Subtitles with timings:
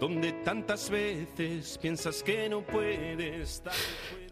[0.00, 3.72] donde tantas veces piensas que no puedes estar.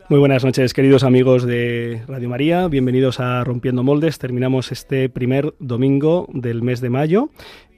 [0.09, 2.69] Muy buenas noches, queridos amigos de Radio María.
[2.69, 4.19] Bienvenidos a Rompiendo Moldes.
[4.19, 7.31] Terminamos este primer domingo del mes de mayo,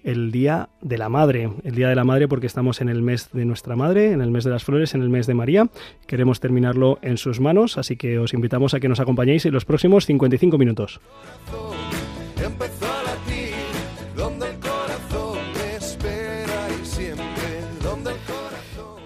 [0.04, 1.50] el Día de la Madre.
[1.64, 4.30] El Día de la Madre porque estamos en el mes de nuestra Madre, en el
[4.30, 5.70] mes de las flores, en el mes de María.
[6.06, 9.64] Queremos terminarlo en sus manos, así que os invitamos a que nos acompañéis en los
[9.64, 11.00] próximos 55 minutos.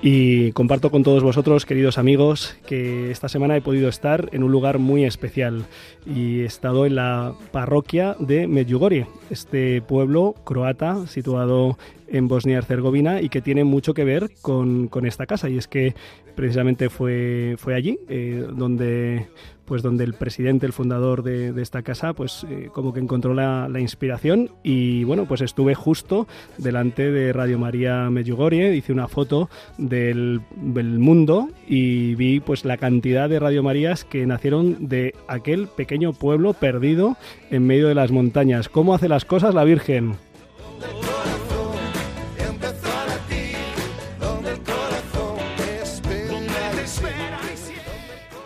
[0.04, 4.50] Y comparto con todos vosotros, queridos amigos, que esta semana he podido estar en un
[4.50, 5.64] lugar muy especial
[6.04, 12.58] y he estado en la parroquia de Medjugorje, este pueblo croata situado en Bosnia y
[12.58, 15.48] Herzegovina y que tiene mucho que ver con, con esta casa.
[15.48, 15.94] Y es que
[16.34, 19.28] precisamente fue, fue allí eh, donde
[19.64, 23.68] pues donde el presidente, el fundador de, esta casa, pues eh, como que encontró la,
[23.68, 26.26] la, inspiración y bueno, pues estuve justo
[26.58, 32.76] delante de Radio María Medjugorje, hice una foto del, del, mundo y vi pues la
[32.76, 37.16] cantidad de Radio Marías que nacieron de aquel pequeño pueblo perdido
[37.50, 38.68] en medio de las montañas.
[38.68, 40.16] ¿Cómo hace las cosas la Virgen?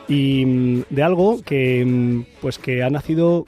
[0.08, 3.46] Y mm, de algo que mm, pues que ha nacido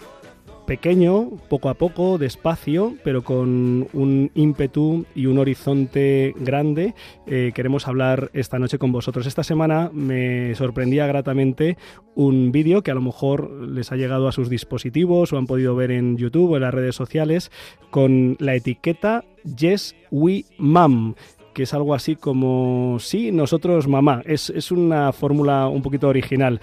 [0.68, 6.94] pequeño, poco a poco, despacio, pero con un ímpetu y un horizonte grande.
[7.26, 9.26] Eh, queremos hablar esta noche con vosotros.
[9.26, 11.78] Esta semana me sorprendía gratamente
[12.14, 15.74] un vídeo que a lo mejor les ha llegado a sus dispositivos o han podido
[15.74, 17.50] ver en YouTube o en las redes sociales
[17.90, 19.24] con la etiqueta
[19.56, 21.14] Yes We Mom
[21.58, 24.22] que es algo así como sí, nosotros mamá.
[24.24, 26.60] Es, es una fórmula un poquito original.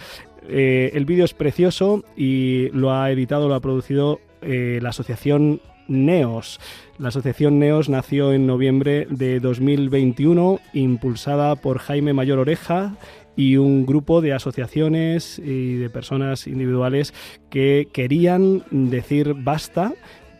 [0.47, 5.59] Eh, el vídeo es precioso y lo ha editado, lo ha producido eh, la asociación
[5.89, 6.61] Neos.
[6.97, 12.95] La asociación Neos nació en noviembre de 2021, impulsada por Jaime Mayor Oreja
[13.35, 17.13] y un grupo de asociaciones y de personas individuales
[17.49, 19.91] que querían decir basta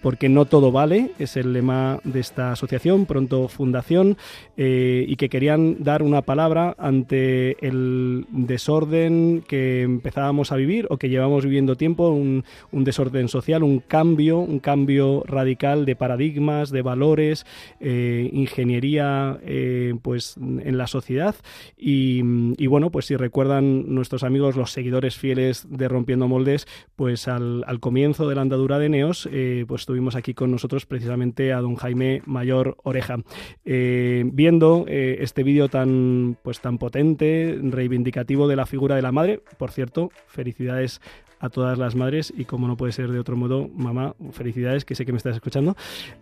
[0.06, 4.18] porque no todo vale, es el lema de esta asociación, pronto fundación,
[4.56, 10.98] eh, y que querían dar una palabra ante el desorden que empezábamos a vivir o
[10.98, 16.70] que llevamos viviendo tiempo, un, un desorden social, un cambio, un cambio radical de paradigmas,
[16.70, 17.48] de valores,
[17.80, 21.34] eh, ingeniería eh, pues en la sociedad.
[21.80, 22.22] Y,
[22.58, 27.64] y, bueno, pues si recuerdan nuestros amigos, los seguidores fieles de Rompiendo Moldes, pues al,
[27.66, 29.28] al comienzo de la andadura de Neos,
[29.68, 33.20] pues tuvimos aquí con nosotros precisamente a don Jaime Mayor Oreja.
[33.64, 39.14] Eh, viendo eh, este vídeo tan, pues, tan potente, reivindicativo de la figura de la
[39.14, 41.00] madre, por cierto, felicidades
[41.40, 44.96] a todas las madres y como no puede ser de otro modo, mamá, felicidades, que
[44.96, 45.76] sé que me estás escuchando,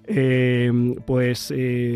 [0.05, 0.71] eh,
[1.05, 1.53] pues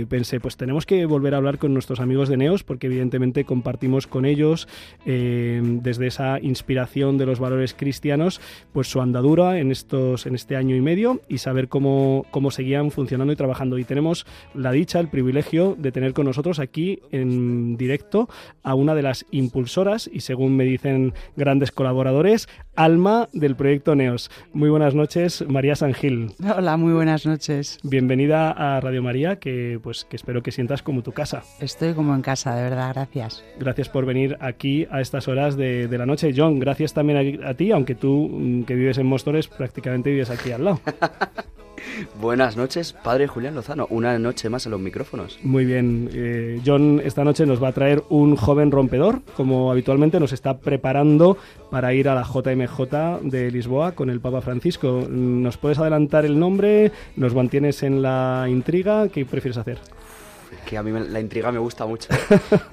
[0.07, 4.05] pensé, pues tenemos que volver a hablar con nuestros amigos de Neos porque evidentemente compartimos
[4.05, 4.67] con ellos
[5.03, 8.39] desde esa inspiración de los valores cristianos,
[8.71, 12.91] pues su andadura en, estos, en este año y medio y saber cómo, cómo seguían
[12.91, 13.77] funcionando y trabajando.
[13.77, 18.29] Y tenemos la dicha, el privilegio de tener con nosotros aquí en directo
[18.63, 22.47] a una de las impulsoras y según me dicen grandes colaboradores,
[22.77, 24.29] Alma del proyecto Neos.
[24.53, 26.33] Muy buenas noches, María Sangil.
[26.55, 27.79] Hola, muy buenas noches.
[27.81, 31.41] Bienvenida a Radio María, que pues que espero que sientas como tu casa.
[31.59, 33.43] Estoy como en casa, de verdad, gracias.
[33.59, 36.33] Gracias por venir aquí a estas horas de, de la noche.
[36.35, 40.29] John, gracias también a, a, ti, aunque tú mm, que vives en Móstoles prácticamente vives
[40.29, 40.79] aquí al lado.
[42.19, 43.87] Buenas noches, padre Julián Lozano.
[43.89, 45.39] Una noche más en los micrófonos.
[45.43, 46.09] Muy bien.
[46.13, 50.57] Eh, John esta noche nos va a traer un joven rompedor, como habitualmente nos está
[50.57, 51.37] preparando
[51.71, 55.07] para ir a la JMJ de Lisboa con el Papa Francisco.
[55.09, 56.91] ¿Nos puedes adelantar el nombre?
[57.15, 59.07] ¿Nos mantienes en la intriga?
[59.09, 59.77] ¿Qué prefieres hacer?
[60.67, 62.09] Que a mí la intriga me gusta mucho.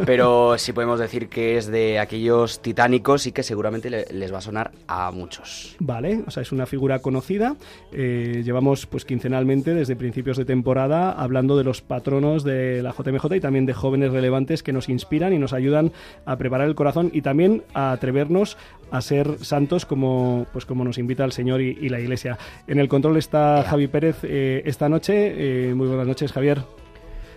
[0.05, 4.41] Pero sí podemos decir que es de aquellos titánicos y que seguramente les va a
[4.41, 5.77] sonar a muchos.
[5.79, 7.57] Vale, o sea, es una figura conocida.
[7.93, 13.37] Eh, llevamos pues quincenalmente desde principios de temporada hablando de los patronos de la JMJ
[13.37, 15.93] y también de jóvenes relevantes que nos inspiran y nos ayudan
[16.27, 18.57] a preparar el corazón y también a atrevernos
[18.91, 22.39] a ser santos como pues como nos invita el Señor y, y la Iglesia.
[22.67, 25.69] En el control está Javi Pérez eh, esta noche.
[25.69, 26.84] Eh, muy buenas noches, Javier.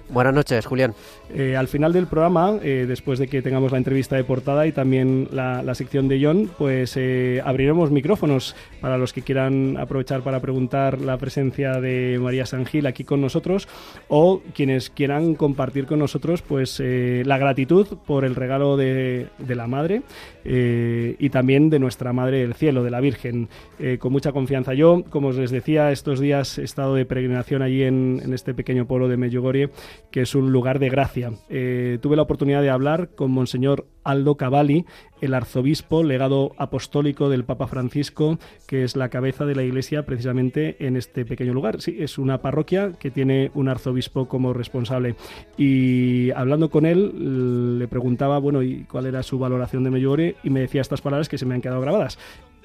[0.09, 0.93] Buenas noches, Julián.
[1.33, 4.71] Eh, al final del programa, eh, después de que tengamos la entrevista de portada y
[4.71, 10.21] también la, la sección de John, pues eh, abriremos micrófonos para los que quieran aprovechar
[10.21, 13.67] para preguntar la presencia de María San Gil aquí con nosotros
[14.07, 19.55] o quienes quieran compartir con nosotros pues eh, la gratitud por el regalo de, de
[19.55, 20.03] la Madre
[20.49, 23.49] eh, y también de nuestra Madre del Cielo, de la Virgen,
[23.79, 24.73] eh, con mucha confianza.
[24.73, 28.53] Yo, como os les decía, estos días he estado de peregrinación allí en, en este
[28.53, 29.69] pequeño pueblo de Medjugorje,
[30.11, 31.31] que es un lugar de gracia.
[31.49, 34.85] Eh, tuve la oportunidad de hablar con Monseñor Aldo Cavalli,
[35.21, 40.85] el arzobispo, legado apostólico del Papa Francisco, que es la cabeza de la Iglesia precisamente
[40.85, 41.81] en este pequeño lugar.
[41.81, 45.15] Sí, es una parroquia que tiene un arzobispo como responsable.
[45.57, 50.35] Y hablando con él, le preguntaba, bueno, ¿y cuál era su valoración de Medjugorje?
[50.43, 52.17] Y me decía estas palabras que se me han quedado grabadas.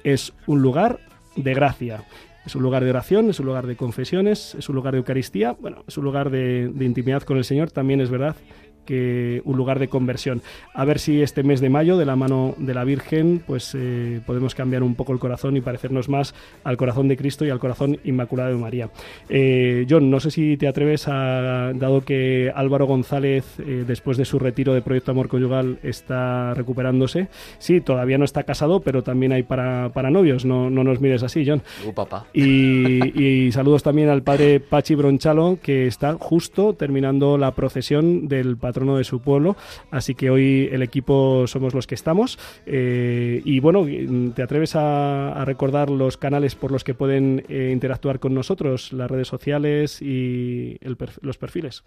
[0.03, 0.99] Es un lugar
[1.35, 2.03] de gracia.
[2.45, 5.53] Es un lugar de oración, es un lugar de confesiones, es un lugar de Eucaristía,
[5.53, 8.35] bueno, es un lugar de, de intimidad con el Señor, también es verdad
[8.85, 10.41] que un lugar de conversión.
[10.73, 14.21] A ver si este mes de mayo, de la mano de la Virgen, pues eh,
[14.25, 16.33] podemos cambiar un poco el corazón y parecernos más
[16.63, 18.89] al corazón de Cristo y al corazón inmaculado de María.
[19.29, 24.25] Eh, John, no sé si te atreves a, dado que Álvaro González, eh, después de
[24.25, 27.27] su retiro de Proyecto Amor Conyugal, está recuperándose.
[27.59, 30.45] Sí, todavía no está casado, pero también hay para, para novios.
[30.45, 31.61] No, no nos mires así, John.
[31.85, 32.25] Uh, papá.
[32.33, 38.57] Y, y saludos también al padre Pachi Bronchalo, que está justo terminando la procesión del
[38.73, 39.55] patrono de su pueblo.
[39.91, 42.39] Así que hoy el equipo somos los que estamos.
[42.65, 43.85] Eh, y bueno,
[44.33, 48.91] ¿te atreves a, a recordar los canales por los que pueden eh, interactuar con nosotros,
[48.93, 51.83] las redes sociales y el perf- los perfiles?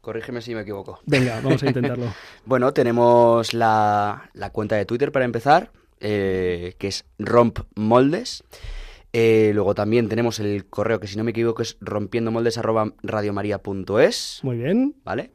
[0.00, 1.00] Corrígeme si me equivoco.
[1.06, 2.06] Venga, vamos a intentarlo.
[2.44, 5.70] Bueno, tenemos la, la cuenta de Twitter para empezar,
[6.00, 8.42] eh, que es rompmoldes.
[9.12, 14.94] Eh, luego también tenemos el correo que si no me equivoco es rompiendomoldes@radiomaria.es, Muy bien.
[15.04, 15.30] ¿vale?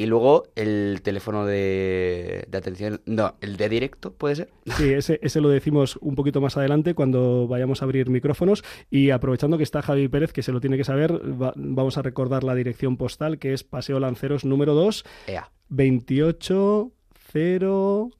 [0.00, 4.48] Y luego el teléfono de, de atención, no, el de directo, ¿puede ser?
[4.78, 8.64] Sí, ese, ese lo decimos un poquito más adelante cuando vayamos a abrir micrófonos.
[8.90, 11.12] Y aprovechando que está Javi Pérez, que se lo tiene que saber,
[11.42, 15.50] va- vamos a recordar la dirección postal, que es Paseo Lanceros número 2, Ea.
[15.68, 18.16] 280...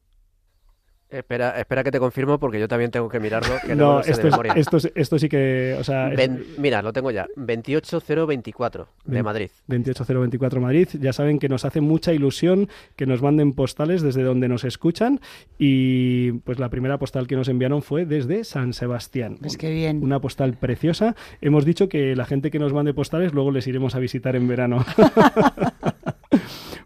[1.10, 4.22] Espera, espera que te confirmo porque yo también tengo que mirarlo, que no, No, esto,
[4.30, 5.76] de es- esto, es- esto sí que...
[5.80, 7.26] O sea, es- Ven- mira, lo tengo ya.
[7.36, 9.50] 28024 de Ven- Madrid.
[9.66, 10.88] 28024 Madrid.
[11.00, 15.20] Ya saben que nos hace mucha ilusión que nos manden postales desde donde nos escuchan
[15.58, 19.38] y pues la primera postal que nos enviaron fue desde San Sebastián.
[19.40, 20.02] Pues qué bien.
[20.02, 21.16] Una postal preciosa.
[21.40, 24.46] Hemos dicho que la gente que nos mande postales luego les iremos a visitar en
[24.46, 24.84] verano.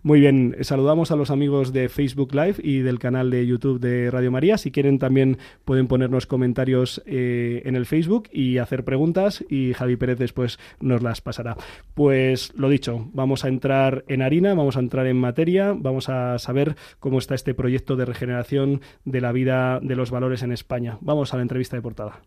[0.04, 4.10] Muy bien, saludamos a los amigos de Facebook Live y del canal de YouTube de
[4.10, 4.58] Radio María.
[4.58, 9.96] Si quieren también pueden ponernos comentarios eh, en el Facebook y hacer preguntas y Javi
[9.96, 11.56] Pérez después nos las pasará.
[11.94, 16.38] Pues lo dicho, vamos a entrar en harina, vamos a entrar en materia, vamos a
[16.38, 20.98] saber cómo está este proyecto de regeneración de la vida de los valores en España.
[21.00, 22.20] Vamos a la entrevista de portada.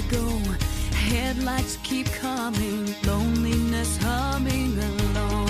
[0.00, 0.26] To go.
[0.94, 5.48] Headlights keep coming, loneliness humming along.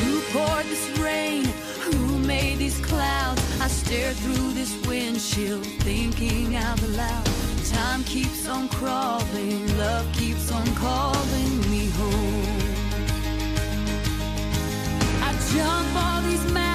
[0.00, 1.44] Who poured this rain?
[1.84, 3.42] Who made these clouds?
[3.60, 7.26] I stare through this windshield, thinking out loud.
[7.64, 12.58] Time keeps on crawling, love keeps on calling me home.
[15.22, 16.69] I jump all these mountains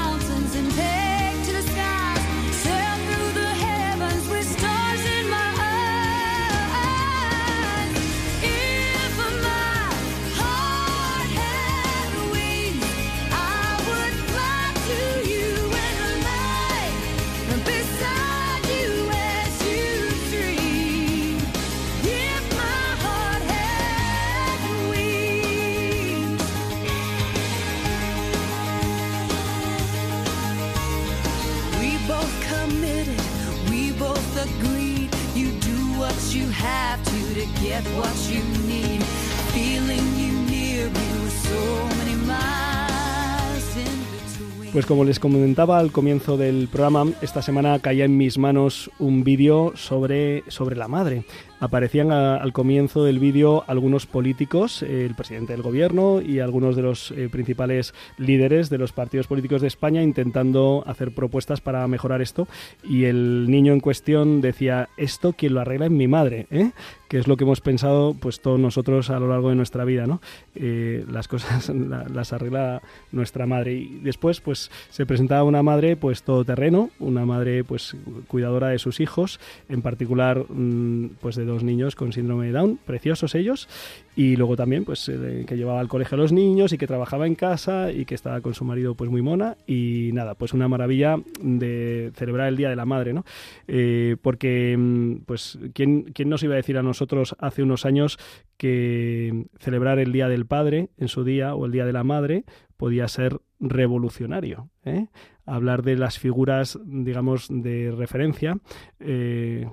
[44.75, 49.23] Pues como les comentaba al comienzo del programa, esta semana caía en mis manos un
[49.23, 51.23] vídeo sobre, sobre la madre.
[51.59, 56.75] Aparecían a- al comienzo del vídeo algunos políticos, eh, el presidente del gobierno y algunos
[56.75, 61.87] de los eh, principales líderes de los partidos políticos de España intentando hacer propuestas para
[61.87, 62.47] mejorar esto.
[62.83, 66.71] Y el niño en cuestión decía, esto quien lo arregla es mi madre, ¿eh?
[67.07, 70.07] que es lo que hemos pensado pues todos nosotros a lo largo de nuestra vida,
[70.07, 70.21] ¿no?
[70.55, 72.81] Eh, las cosas la- las arregla
[73.11, 77.95] nuestra madre y después pues se presentaba una madre pues todoterreno, una madre pues
[78.27, 82.79] cuidadora de sus hijos, en particular mm, pues de dos niños con síndrome de Down,
[82.85, 83.67] preciosos ellos
[84.15, 87.27] y luego también pues eh, que llevaba al colegio a los niños y que trabajaba
[87.27, 90.67] en casa y que estaba con su marido pues muy mona y nada pues una
[90.67, 93.23] maravilla de celebrar el día de la madre no
[93.67, 98.17] Eh, porque mm, pues quién quién nos iba a decir a nosotros hace unos años
[98.57, 102.45] que celebrar el día del padre en su día o el día de la madre
[102.77, 105.07] podía ser revolucionario ¿eh?
[105.45, 108.57] Hablar de las figuras digamos de referencia.
[108.99, 109.67] Eh,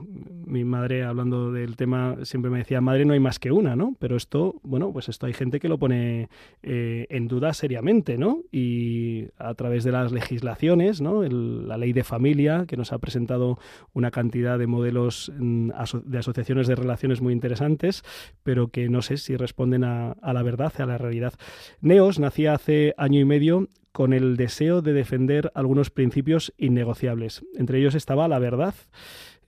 [0.47, 3.95] mi madre hablando del tema siempre me decía madre no hay más que una no
[3.99, 6.29] pero esto bueno pues esto hay gente que lo pone
[6.62, 12.05] eh, en duda seriamente no y a través de las legislaciones no la ley de
[12.05, 13.59] familia que nos ha presentado
[13.93, 15.71] una cantidad de modelos mm,
[16.05, 18.02] de asociaciones de relaciones muy interesantes
[18.43, 21.35] pero que no sé si responden a, a la verdad a la realidad.
[21.81, 27.45] Neos nacía hace año y medio con el deseo de defender algunos principios innegociables.
[27.55, 28.75] Entre ellos estaba la verdad.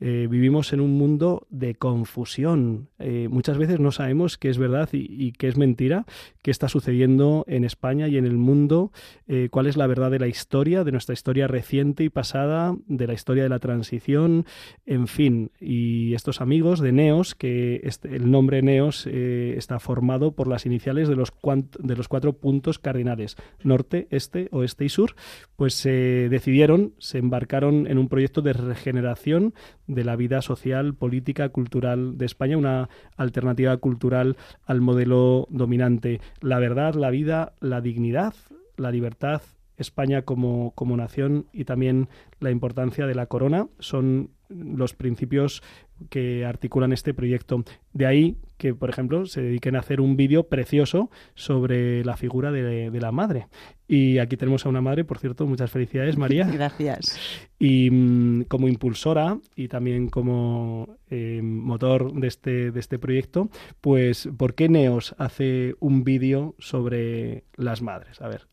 [0.00, 2.88] Eh, vivimos en un mundo de confusión.
[2.98, 6.04] Eh, muchas veces no sabemos qué es verdad y, qué es mentira,
[6.42, 8.92] qué está sucediendo en España y en el mundo,
[9.28, 13.06] eh, cuál es la verdad de la historia, de nuestra historia reciente y pasada, de
[13.06, 14.46] la historia de la transición,
[14.84, 15.50] en fin.
[15.60, 21.08] Y estos amigos de Neos, que este- el nombre Neos está formado por las iniciales
[21.08, 21.32] de los,
[21.78, 25.14] de los cuatro puntos cardinales, norte, este, oeste y sur,
[25.56, 29.54] pues se decidieron, se embarcaron en un proyecto de regeneración
[29.86, 36.20] de la vida social, política, cultural de España, una alternativa cultural al modelo dominante.
[36.40, 38.34] La verdad, la vida, la dignidad,
[38.76, 39.42] la libertad,
[39.76, 42.08] España como, como nación y también
[42.40, 45.62] la importancia de la corona son los principios
[46.10, 47.64] que articulan este proyecto.
[47.92, 52.52] De ahí que, por ejemplo, se dediquen a hacer un vídeo precioso sobre la figura
[52.52, 53.48] de, de la madre.
[53.86, 56.46] Y aquí tenemos a una madre, por cierto, muchas felicidades, María.
[56.52, 57.18] Gracias.
[57.58, 64.28] Y mm, como impulsora y también como eh, motor de este, de este proyecto, pues
[64.36, 68.20] ¿por qué Neos hace un vídeo sobre las madres?
[68.20, 68.46] A ver.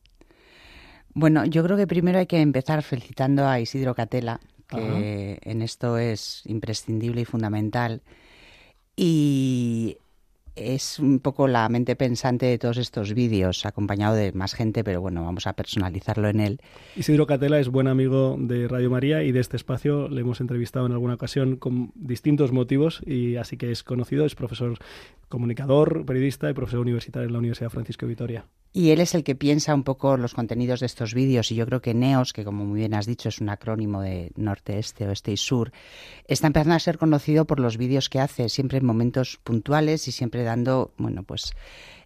[1.13, 4.39] Bueno, yo creo que primero hay que empezar felicitando a Isidro Catela,
[4.71, 8.01] que en esto es imprescindible y fundamental.
[8.95, 9.97] Y
[10.55, 15.01] es un poco la mente pensante de todos estos vídeos, acompañado de más gente, pero
[15.01, 16.61] bueno, vamos a personalizarlo en él.
[16.95, 20.85] Isidro Catela es buen amigo de Radio María y de este espacio le hemos entrevistado
[20.85, 24.77] en alguna ocasión con distintos motivos y así que es conocido, es profesor
[25.29, 28.45] comunicador, periodista y profesor universitario en la Universidad Francisco de Vitoria.
[28.73, 31.65] Y él es el que piensa un poco los contenidos de estos vídeos y yo
[31.65, 35.07] creo que NEOS, que como muy bien has dicho es un acrónimo de norte, este,
[35.07, 35.73] oeste y sur,
[36.25, 40.13] está empezando a ser conocido por los vídeos que hace, siempre en momentos puntuales y
[40.13, 41.51] siempre dando, bueno, pues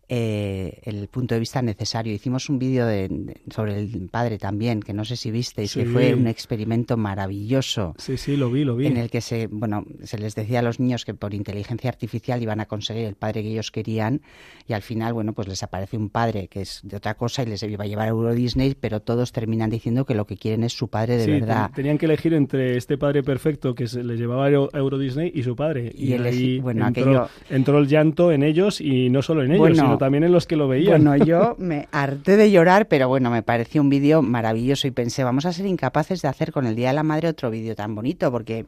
[0.09, 2.13] eh, el punto de vista necesario.
[2.13, 5.85] Hicimos un vídeo de- de- sobre el padre también, que no sé si visteis, que
[5.85, 5.91] Sí.
[5.91, 8.87] fue un experimento maravilloso Sí, sí, lo vi, lo vi.
[8.87, 12.41] en el que se, bueno, se les decía a los niños que por inteligencia artificial
[12.41, 14.21] iban a conseguir el padre que ellos querían
[14.67, 17.47] y al final, bueno, pues les aparece un padre que es de otra cosa y
[17.47, 20.63] les iba a llevar a Euro Disney, pero todos terminan diciendo que lo que quieren
[20.63, 21.65] es su padre de Sí, verdad.
[21.67, 25.31] ten- tenían que elegir entre este padre perfecto que se les llevaba a Euro, Disney
[25.33, 25.91] y su padre.
[25.95, 29.51] Y Y, ahí bueno, entró, aquello- entró el llanto en ellos y no solo en
[29.51, 31.03] ellos, Bueno, sino también en los que lo veían.
[31.03, 35.23] Bueno, yo me harté de llorar, pero bueno, me pareció un vídeo maravilloso y pensé,
[35.23, 37.95] vamos a ser incapaces de hacer con el Día de la Madre otro vídeo tan
[37.95, 38.65] bonito, porque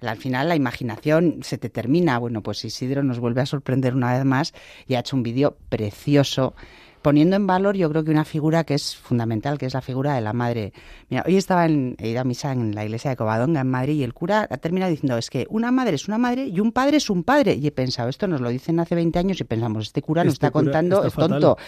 [0.00, 2.18] al final la imaginación se te termina.
[2.18, 4.52] Bueno, pues Isidro nos vuelve a sorprender una vez más
[4.86, 6.54] y ha hecho un vídeo precioso
[7.02, 10.14] poniendo en valor yo creo que una figura que es fundamental, que es la figura
[10.14, 10.72] de la madre.
[11.10, 13.94] Mira, hoy estaba en, he ido a misa en la iglesia de Covadonga, en Madrid,
[13.94, 16.72] y el cura ha terminado diciendo, es que una madre es una madre y un
[16.72, 17.54] padre es un padre.
[17.54, 20.34] Y he pensado, esto nos lo dicen hace 20 años y pensamos, este cura nos
[20.34, 21.40] Este está cura contando, está es fatal.
[21.40, 21.58] tonto.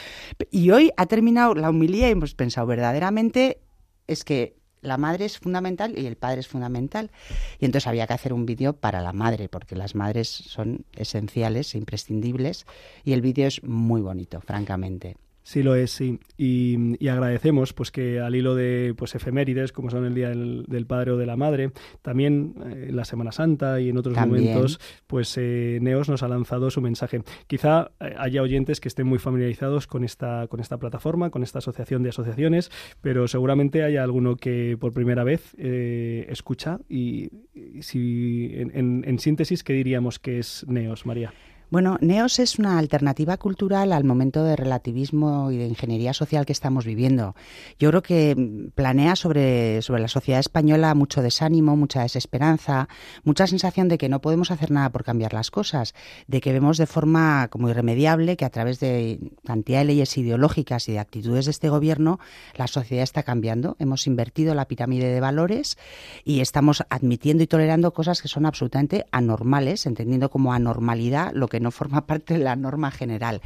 [0.50, 3.60] Y hoy ha terminado la humilía y hemos pensado, verdaderamente
[4.06, 7.10] es que la madre es fundamental y el padre es fundamental.
[7.58, 11.74] Y entonces había que hacer un vídeo para la madre, porque las madres son esenciales,
[11.74, 12.66] e imprescindibles,
[13.02, 15.16] y el vídeo es muy bonito, francamente.
[15.46, 16.18] Sí lo es, sí.
[16.38, 20.64] Y, y agradecemos pues que al hilo de pues efemérides, como son el Día del,
[20.66, 21.70] del Padre o de la Madre,
[22.00, 24.44] también eh, en la Semana Santa y en otros También.
[24.46, 27.20] momentos, pues eh, Neos nos ha lanzado su mensaje.
[27.46, 31.58] Quizá eh, haya oyentes que estén muy familiarizados con esta, con esta plataforma, con esta
[31.58, 32.70] asociación de asociaciones,
[33.02, 39.04] pero seguramente haya alguno que por primera vez eh, escucha y, y si en, en-
[39.06, 41.34] en síntesis, ¿qué diríamos que es Neos, María?
[41.70, 46.52] Bueno, Neos es una alternativa cultural al momento de relativismo y de ingeniería social que
[46.52, 47.34] estamos viviendo.
[47.78, 52.88] Yo creo que planea sobre, sobre la sociedad española mucho desánimo, mucha desesperanza,
[53.24, 55.94] mucha sensación de que no podemos hacer nada por cambiar las cosas,
[56.26, 60.88] de que vemos de forma como irremediable que a través de cantidad de leyes ideológicas
[60.88, 62.20] y de actitudes de este gobierno
[62.56, 63.76] la sociedad está cambiando.
[63.78, 65.78] Hemos invertido la pirámide de valores
[66.24, 71.53] y estamos admitiendo y tolerando cosas que son absolutamente anormales, entendiendo como anormalidad lo que
[71.60, 73.40] no forma parte de la norma general.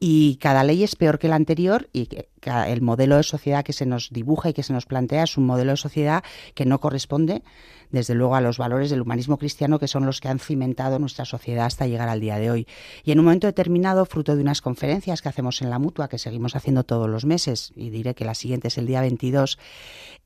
[0.00, 2.28] Y cada ley es peor que la anterior y que-
[2.66, 5.46] el modelo de sociedad que se nos dibuja y que se nos plantea es un
[5.46, 7.42] modelo de sociedad que no corresponde,
[7.92, 11.24] desde luego, a los valores del humanismo cristiano que son los que han cimentado nuestra
[11.24, 12.66] sociedad hasta llegar al día de hoy.
[13.04, 16.18] Y en un momento determinado, fruto de unas conferencias que hacemos en la mutua, que
[16.18, 19.58] seguimos haciendo todos los meses, y diré que la siguiente es el día 22,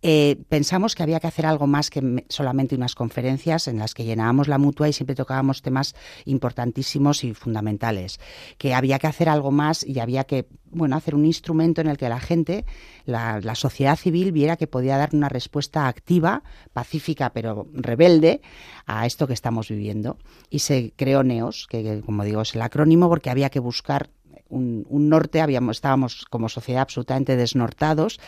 [0.03, 3.95] eh, pensamos que había que hacer algo más que me- solamente unas conferencias en las
[3.95, 5.95] que llenábamos la mutua y siempre tocábamos temas
[6.25, 8.21] importantísimos y fundamentales,
[8.59, 11.97] que había que hacer algo más y había que bueno, hacer un instrumento en el
[11.97, 12.67] que la gente,
[13.07, 16.43] la sociedad civil, viera que podía dar una respuesta activa,
[16.75, 18.41] pacífica, pero rebelde
[18.87, 20.19] a esto que estamos viviendo.
[20.51, 24.11] Y se creó NEOS, que, como digo es el acrónimo, porque había que buscar
[24.49, 28.21] un, un norte, habíamos, estábamos como sociedad absolutamente desnortados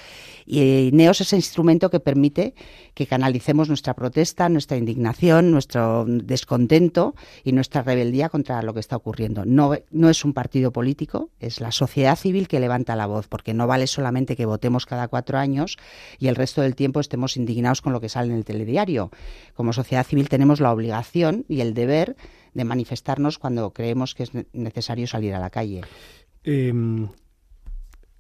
[0.47, 2.55] y NEOS es ese instrumento que permite
[2.95, 8.97] que canalicemos nuestra protesta, nuestra indignación, nuestro descontento y nuestra rebeldía contra lo que está
[8.97, 9.45] ocurriendo.
[9.45, 13.55] No, no es un partido político, es la sociedad civil que levanta la voz, porque
[13.55, 15.77] no vale solamente que votemos cada cuatro años
[16.19, 19.11] y el resto del tiempo estemos indignados con lo que sale en el telediario.
[19.55, 22.17] Como sociedad civil tenemos la obligación y el deber
[22.55, 25.83] de manifestarnos cuando creemos que es necesario salir a la calle.
[26.45, 26.73] Eh,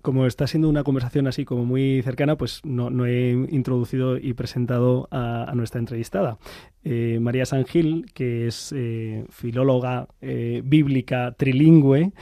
[0.02, 4.32] como está siendo una conversación así como muy cercana, pues no, no he introducido y
[4.32, 6.38] presentado a, nuestra entrevistada.
[6.85, 12.12] Eh, María San Gil, que es eh, filóloga eh, bíblica trilingüe,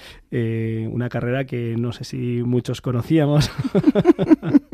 [0.91, 3.51] una carrera que no sé si muchos conocíamos.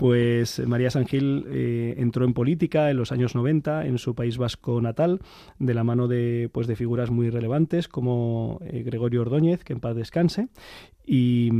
[0.00, 4.38] Pues María San Gil eh, entró en política en los años 90 en su país
[4.38, 5.20] vasco natal,
[5.58, 9.80] de la mano de, pues, de figuras muy relevantes como eh, Gregorio Ordóñez, que en
[9.80, 10.48] paz descanse,
[11.12, 11.50] y,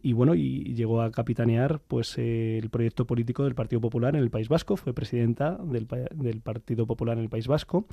[0.00, 4.22] y, bueno, y llegó a capitanear pues eh, el proyecto político del Partido Popular en
[4.22, 7.86] el País Vasco, fue presidenta del, del Partido Popular en el País Vasco.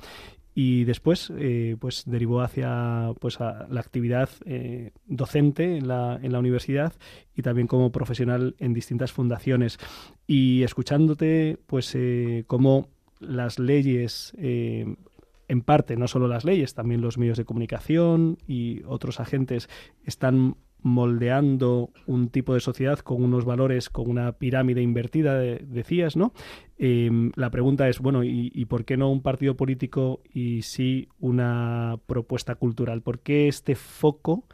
[0.54, 6.38] Y después eh, pues derivó hacia pues la actividad eh, docente en la, en la
[6.38, 6.94] universidad
[7.36, 9.78] y también como profesional en distintas fundaciones.
[10.26, 12.88] Y escuchándote pues eh, cómo
[13.20, 19.20] las leyes en parte, no solo las leyes, también los medios de comunicación y otros
[19.20, 19.68] agentes
[20.06, 26.14] están moldeando un tipo de sociedad con unos valores, con una pirámide invertida, de, decías,
[26.14, 26.34] ¿no?
[26.76, 31.08] Eh, la pregunta es, bueno, ¿y, ¿y, por qué no un partido político y sí
[31.18, 33.00] una propuesta cultural?
[33.00, 34.44] ¿Por qué este foco?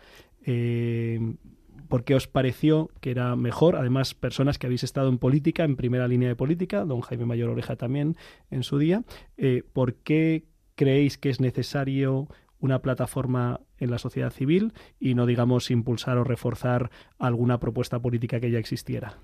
[0.47, 1.35] Eh,
[1.89, 3.75] ¿Por qué os pareció que era mejor?
[3.75, 7.51] Además, personas que habéis estado en política, en primera línea de política, don Jaime Mayor
[7.51, 8.17] Oreja también
[8.53, 9.03] en su día,
[9.37, 10.45] eh, ¿por qué
[10.77, 12.29] creéis que es necesario
[12.61, 18.41] una plataforma en la sociedad civil y no, digamos, impulsar o reforzar alguna propuesta política
[18.41, 19.19] que ya existiera?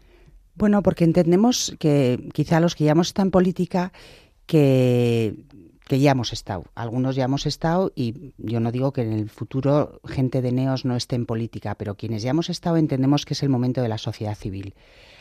[0.54, 3.92] Bueno, porque entendemos que quizá los que ya hemos estado en política,
[4.46, 5.44] que,
[5.86, 6.64] que ya hemos estado.
[6.74, 10.84] Algunos ya hemos estado y yo no digo que en el futuro gente de Neos
[10.84, 13.88] no esté en política, pero quienes ya hemos estado entendemos que es el momento de
[13.88, 14.74] la sociedad civil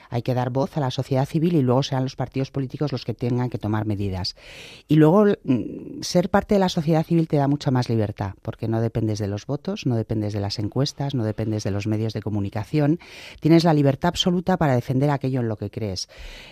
[0.09, 3.05] hay que dar voz a la sociedad civil y luego serán los partidos políticos los
[3.05, 4.35] que tengan que tomar medidas.
[4.87, 5.25] Y luego
[6.01, 9.27] ser parte de la sociedad civil te da mucha más libertad, porque no dependes de
[9.27, 12.99] los votos, no dependes de las encuestas, no dependes de los medios de comunicación.
[13.39, 16.07] Tienes la libertad absoluta para defender aquello en lo que crees.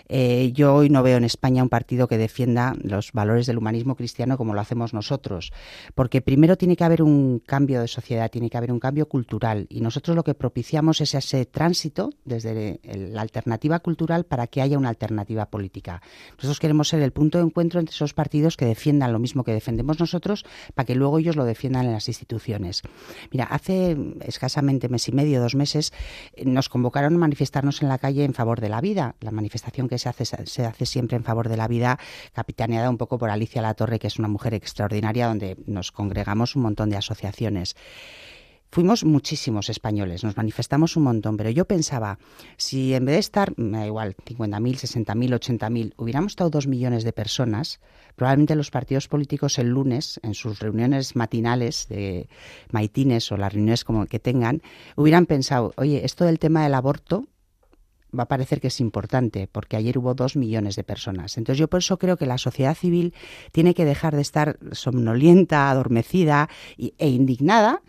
[0.09, 3.95] Eh, yo hoy no veo en España un partido que defienda los valores del humanismo
[3.95, 5.51] cristiano como lo hacemos nosotros,
[5.95, 9.67] porque primero tiene que haber un cambio de sociedad, tiene que haber un cambio cultural
[9.69, 14.62] y nosotros lo que propiciamos es ese tránsito desde la alternativa alternativa cultural para que
[14.62, 16.01] haya una alternativa política.
[16.38, 19.51] Nosotros queremos ser el punto de encuentro entre esos partidos que defiendan lo mismo que
[19.51, 22.82] defendemos nosotros para que luego ellos lo defiendan en las instituciones.
[23.32, 25.91] Mira, hace escasamente mes y medio, dos meses,
[26.43, 29.15] nos convocaron a manifestarnos en la calle en favor de la vida.
[29.19, 31.99] La manifestación que se hace, se hace siempre en favor de la vida,
[32.32, 36.56] capitaneada un poco por Alicia La Torre, que es una mujer extraordinaria, donde nos congregamos
[36.56, 37.75] un montón de asociaciones
[38.73, 42.17] fuimos muchísimos españoles, nos manifestamos un montón, pero yo pensaba,
[42.57, 47.03] si en vez de estar, me da igual, 50.000, 60.000, 80.000, hubiéramos estado dos millones
[47.03, 47.79] de personas,
[48.15, 52.27] probablemente los partidos políticos el lunes, en sus reuniones matinales de
[52.71, 54.63] maitines o las reuniones como que tengan,
[54.95, 57.27] hubieran pensado, oye, esto del tema del aborto
[58.17, 61.38] va a parecer que es importante, porque ayer hubo dos millones de personas.
[61.38, 63.13] Entonces yo por eso creo que la sociedad civil
[63.51, 67.81] tiene que dejar de estar somnolienta, adormecida e indignada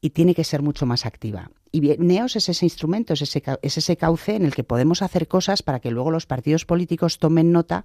[0.00, 1.50] y tiene que ser mucho más activa.
[1.72, 5.28] Y NEOS es ese instrumento, es ese, es ese cauce en el que podemos hacer
[5.28, 7.84] cosas para que luego los partidos políticos tomen nota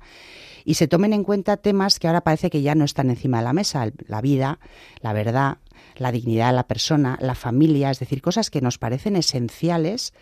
[0.64, 3.44] y se tomen en cuenta temas que ahora parece que ya no están encima de
[3.44, 4.60] la mesa, la vida,
[5.02, 5.60] la verdad,
[5.98, 10.14] la dignidad de la persona, la familia, es decir, cosas que nos parecen esenciales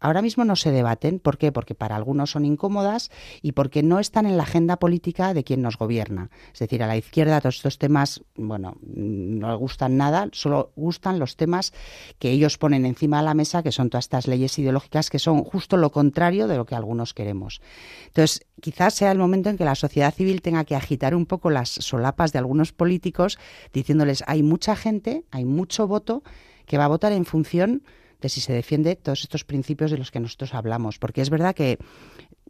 [0.00, 1.18] ahora mismo no se debaten.
[1.18, 1.52] ¿Por qué?
[1.52, 3.10] Porque para algunos son incómodas
[3.42, 6.30] y porque no están en la agenda política de quien nos gobierna.
[6.52, 11.18] Es decir, a la izquierda todos estos temas, bueno, no le gustan nada, solo gustan
[11.18, 11.72] los temas
[12.18, 15.44] que ellos ponen encima de la mesa, que son todas estas leyes ideológicas que son
[15.44, 17.60] justo lo contrario de lo que algunos queremos.
[18.06, 21.50] Entonces, quizás sea el momento en que la sociedad civil tenga que agitar un poco
[21.50, 23.38] las solapas de algunos políticos,
[23.72, 26.22] diciéndoles, hay mucha gente, hay mucho voto
[26.66, 27.82] que va a votar en función
[28.20, 30.98] de si se defiende todos estos principios de los que nosotros hablamos.
[30.98, 31.78] Porque es verdad que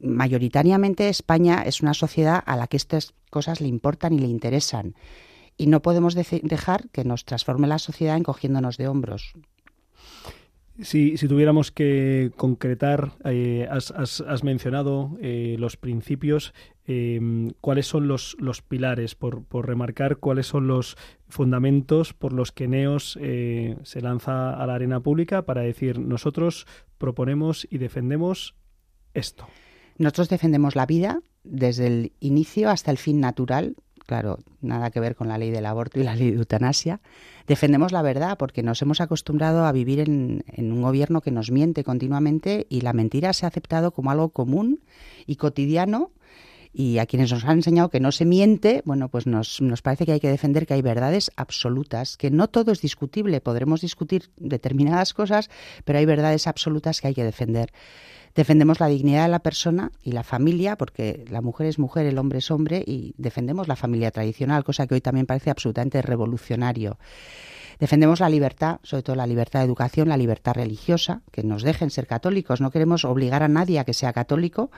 [0.00, 4.94] mayoritariamente España es una sociedad a la que estas cosas le importan y le interesan.
[5.56, 9.32] Y no podemos dejar que nos transforme la sociedad encogiéndonos de hombros.
[10.80, 16.54] Si, si tuviéramos que concretar, eh, has, has- has mencionado eh, los principios,
[16.90, 17.20] eh,
[17.60, 20.96] cuáles son los, los pilares, por, por remarcar cuáles son los
[21.28, 26.66] fundamentos por los que NEOS eh, se lanza a la arena pública para decir nosotros
[26.96, 28.54] proponemos y defendemos
[29.12, 29.46] esto.
[29.98, 33.76] Nosotros defendemos la vida desde el inicio hasta el fin natural.
[34.06, 37.02] Claro, nada que ver con la ley del aborto y la ley de eutanasia.
[37.46, 41.84] Defendemos la verdad porque nos hemos acostumbrado a vivir en un gobierno que nos miente
[41.84, 44.80] continuamente y la mentira se ha aceptado como algo común
[45.26, 46.12] y cotidiano
[46.72, 50.06] y a quienes nos han enseñado que no se miente, bueno, pues nos, nos parece
[50.06, 54.30] que hay que defender que hay verdades absolutas, que no todo es discutible, podremos discutir
[54.36, 55.50] determinadas cosas,
[55.84, 57.72] pero hay verdades absolutas que hay que defender.
[58.34, 62.18] Defendemos la dignidad de la persona y la familia, porque la mujer es mujer, el
[62.18, 66.98] hombre es hombre, y defendemos la familia tradicional, cosa que hoy también parece absolutamente revolucionario.
[67.78, 71.90] Defendemos la libertad, sobre todo la libertad de educación, la libertad religiosa, que nos dejen
[71.90, 72.60] ser católicos.
[72.60, 74.70] No queremos obligar a nadie a que sea católico,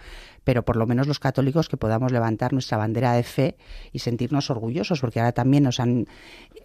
[0.45, 3.57] pero por lo menos los católicos que podamos levantar nuestra bandera de fe
[3.93, 6.07] y sentirnos orgullosos, porque ahora también nos han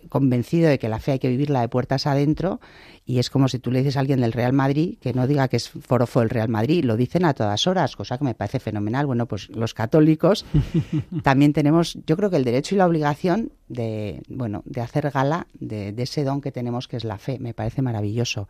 [0.09, 2.59] convencido de que la fe hay que vivirla de puertas adentro
[3.05, 5.47] y es como si tú le dices a alguien del Real Madrid que no diga
[5.47, 8.59] que es forofo del Real Madrid, lo dicen a todas horas, cosa que me parece
[8.59, 9.05] fenomenal.
[9.05, 10.45] Bueno, pues los católicos
[11.23, 15.47] también tenemos, yo creo que el derecho y la obligación de, bueno, de hacer gala
[15.53, 18.47] de, de ese que tenemos que es la fe, me parece maravilloso.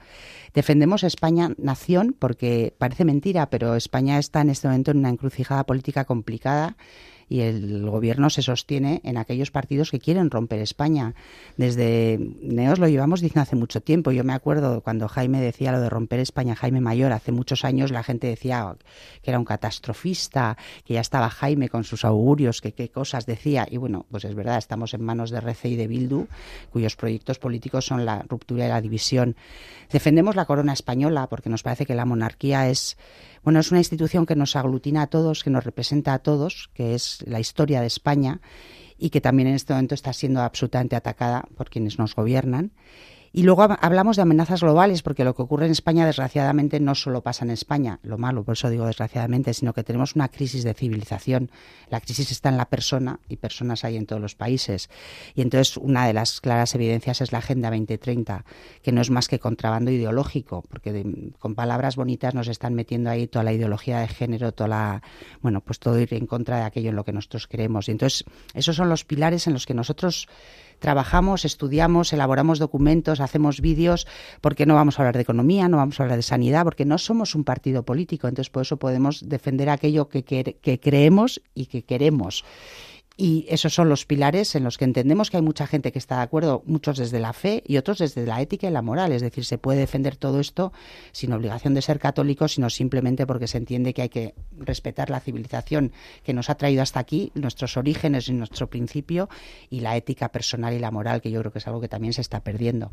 [0.54, 5.66] Defendemos España nación porque parece mentira, pero España está en este momento en una encrucijada
[5.66, 6.78] política complicada
[7.28, 11.16] y el gobierno se sostiene en aquellos partidos que quieren romper España.
[11.58, 14.12] Desde Neos lo llevamos diciendo hace mucho tiempo.
[14.12, 17.92] Yo me acuerdo cuando Jaime decía lo de romper España, Jaime Mayor, hace muchos años
[17.92, 18.76] la gente decía
[19.22, 23.68] que era un catastrofista, que ya estaba Jaime con sus augurios, que qué cosas decía.
[23.70, 26.28] Y bueno, pues es verdad, estamos en manos de RC y de Bildu,
[26.72, 29.36] cuyos proyectos políticos son la ruptura y la división.
[29.92, 32.98] Defendemos la corona española porque nos parece que la monarquía es
[33.46, 36.96] bueno, es una institución que nos aglutina a todos, que nos representa a todos, que
[36.96, 38.42] es la historia de España
[38.98, 42.72] y que también en este momento está siendo absolutamente atacada por quienes nos gobiernan.
[43.38, 46.96] Y luego hab- hablamos de amenazas globales, porque lo que ocurre en España, desgraciadamente, no
[46.96, 50.64] solo pasa en España, lo malo, por eso digo desgraciadamente, sino que tenemos una crisis
[50.64, 51.52] de civilización.
[51.90, 54.90] La crisis está en la persona y personas hay en todos los países.
[55.36, 58.46] Y entonces una de las claras evidencias es la Agenda 2030,
[58.82, 63.10] que no es más que contrabando ideológico, porque de- con palabras bonitas nos están metiendo
[63.10, 65.04] ahí toda la ideología de género, toda la,
[65.42, 67.90] bueno, pues todo ir en contra de aquello en lo que nosotros creemos.
[67.90, 70.30] Y entonces esos son los pilares en los que nosotros
[70.80, 74.08] trabajamos, estudiamos, elaboramos documentos, hacemos vídeos,
[74.42, 76.98] porque no vamos a hablar de economía, no vamos a hablar de sanidad, porque no
[76.98, 81.68] somos un partido político, entonces por eso podemos defender aquello que, que- que creemos y
[81.68, 82.44] que queremos.
[83.18, 86.18] Y esos son los pilares en los que entendemos que hay mucha gente que está
[86.18, 89.14] de acuerdo, muchos desde la fe y otros desde la ética y la moral.
[89.14, 90.74] Es decir, se puede defender todo esto
[91.14, 95.22] sin obligación de ser católico, sino simplemente porque se entiende que hay que respetar la
[95.22, 99.30] civilización que nos ha traído hasta aquí, nuestros orígenes y nuestro principio,
[99.70, 102.12] y la ética personal y la moral, que yo creo que es algo que también
[102.12, 102.92] se está perdiendo.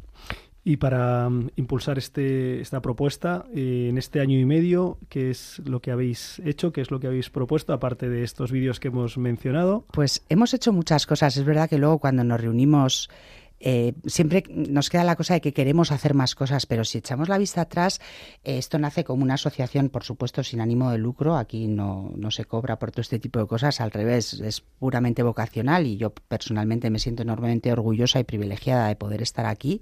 [0.64, 5.60] Y para mm, impulsar este, esta propuesta, eh, en este año y medio, ¿qué es
[5.64, 6.72] lo que habéis hecho?
[6.72, 9.84] ¿Qué es lo que habéis propuesto, aparte de estos vídeos que hemos mencionado?
[9.92, 11.36] Pues hemos hecho muchas cosas.
[11.36, 13.10] Es verdad que luego cuando nos reunimos
[13.64, 17.28] eh, siempre nos queda la cosa de que queremos hacer más cosas, pero si echamos
[17.28, 18.00] la vista atrás,
[18.42, 21.36] eh, esto nace como una asociación, por supuesto, sin ánimo de lucro.
[21.36, 25.22] Aquí no, no se cobra por todo este tipo de cosas, al revés, es puramente
[25.22, 29.80] vocacional y yo personalmente me siento enormemente orgullosa y privilegiada de poder estar aquí.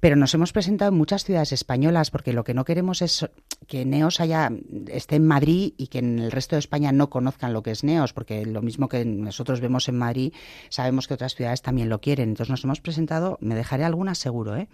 [0.00, 3.28] Pero nos hemos presentado en muchas ciudades españolas porque lo que no queremos es
[3.66, 4.50] que Neos haya,
[4.88, 7.84] esté en Madrid y que en el resto de España no conozcan lo que es
[7.84, 10.32] Neos, porque lo mismo que nosotros vemos en Madrid,
[10.68, 12.30] sabemos que otras ciudades también lo quieren.
[12.30, 14.68] Entonces nos hemos presentado, me dejaré algunas seguro, ¿eh?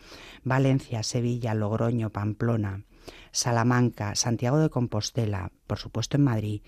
[0.45, 2.85] Valencia, Sevilla, Logroño, Pamplona,
[3.33, 6.63] Salamanca, Santiago de Compostela, por supuesto en Madrid.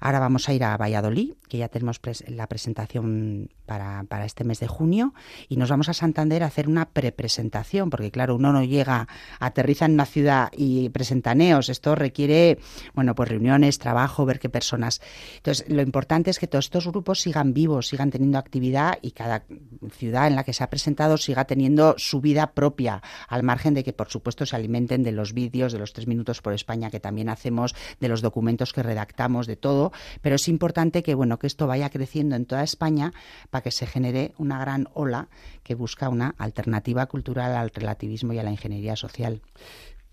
[0.00, 4.66] Ahora vamos a ir a Valladolid, que ya tenemos la presentación para, este mes de
[4.66, 5.14] junio,
[5.48, 9.08] y nos vamos a Santander a hacer una prepresentación, porque claro, uno no llega,
[9.40, 11.68] aterriza en una ciudad y presenta neos.
[11.68, 12.58] Esto requiere,
[12.94, 15.00] bueno, pues reuniones, trabajo, ver qué personas.
[15.36, 19.44] Entonces, lo importante es que todos estos grupos sigan vivos, sigan teniendo actividad y cada
[19.92, 23.84] ciudad en la que se ha presentado siga teniendo su vida propia, al margen de
[23.84, 27.00] que, por supuesto, se alimenten de los vídeos, de los tres minutos por España que
[27.00, 29.85] también hacemos, de los documentos que redactamos, de todo,
[30.22, 33.12] pero es importante que, bueno, que esto vaya creciendo en toda España
[33.50, 35.28] para que se genere una gran ola
[35.62, 39.40] que busca una alternativa cultural al relativismo y a la ingeniería social.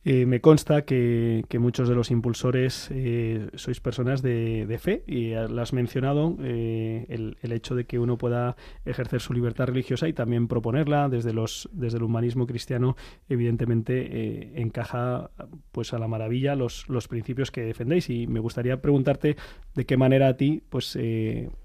[0.05, 5.47] Eh, me consta que, muchos de los impulsores eh, sois personas de, fe y eh,
[5.47, 10.49] lo has mencionado el, hecho de que uno pueda ejercer su libertad religiosa y también
[10.49, 12.97] proponerla desde los desde el humanismo cristiano
[13.29, 15.29] evidentemente encaja
[15.71, 18.09] pues a la maravilla los, los principios que defendéis.
[18.09, 19.37] Y me gustaría preguntarte
[19.73, 20.97] de qué manera a ti pues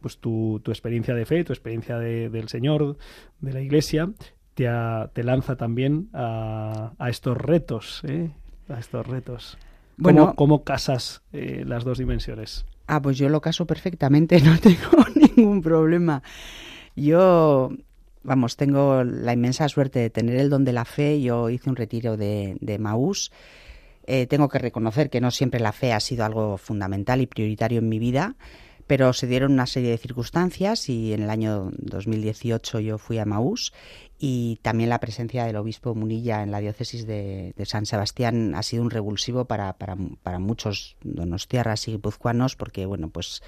[0.00, 2.98] pues tu, tu experiencia de fe tu experiencia de- del Señor
[3.40, 4.12] de la Iglesia
[4.58, 8.30] te, a- te lanza también a, a estos retos, ¿eh?
[8.68, 9.56] A estos retos.
[10.02, 10.34] ¿Cómo, Bueno.
[10.34, 12.66] cómo casas eh, las dos dimensiones?
[12.88, 14.90] Ah, pues yo lo caso perfectamente, no tengo
[15.36, 16.24] ningún problema.
[16.96, 17.70] Yo,
[18.24, 21.20] vamos, tengo la inmensa suerte de tener el don de la fe.
[21.22, 23.30] Yo hice un retiro de, de Maús.
[24.06, 27.78] Eh, tengo que reconocer que no siempre la fe ha sido algo fundamental y prioritario
[27.78, 28.34] en mi vida,
[28.88, 33.26] pero se dieron una serie de circunstancias y en el año 2018 yo fui a
[33.26, 33.74] Maús
[34.18, 38.82] y también la presencia del obispo Munilla en la diócesis de, San Sebastián ha sido
[38.82, 43.42] un revulsivo para, para, para muchos donostiarras y guipuzcoanos porque, bueno, pues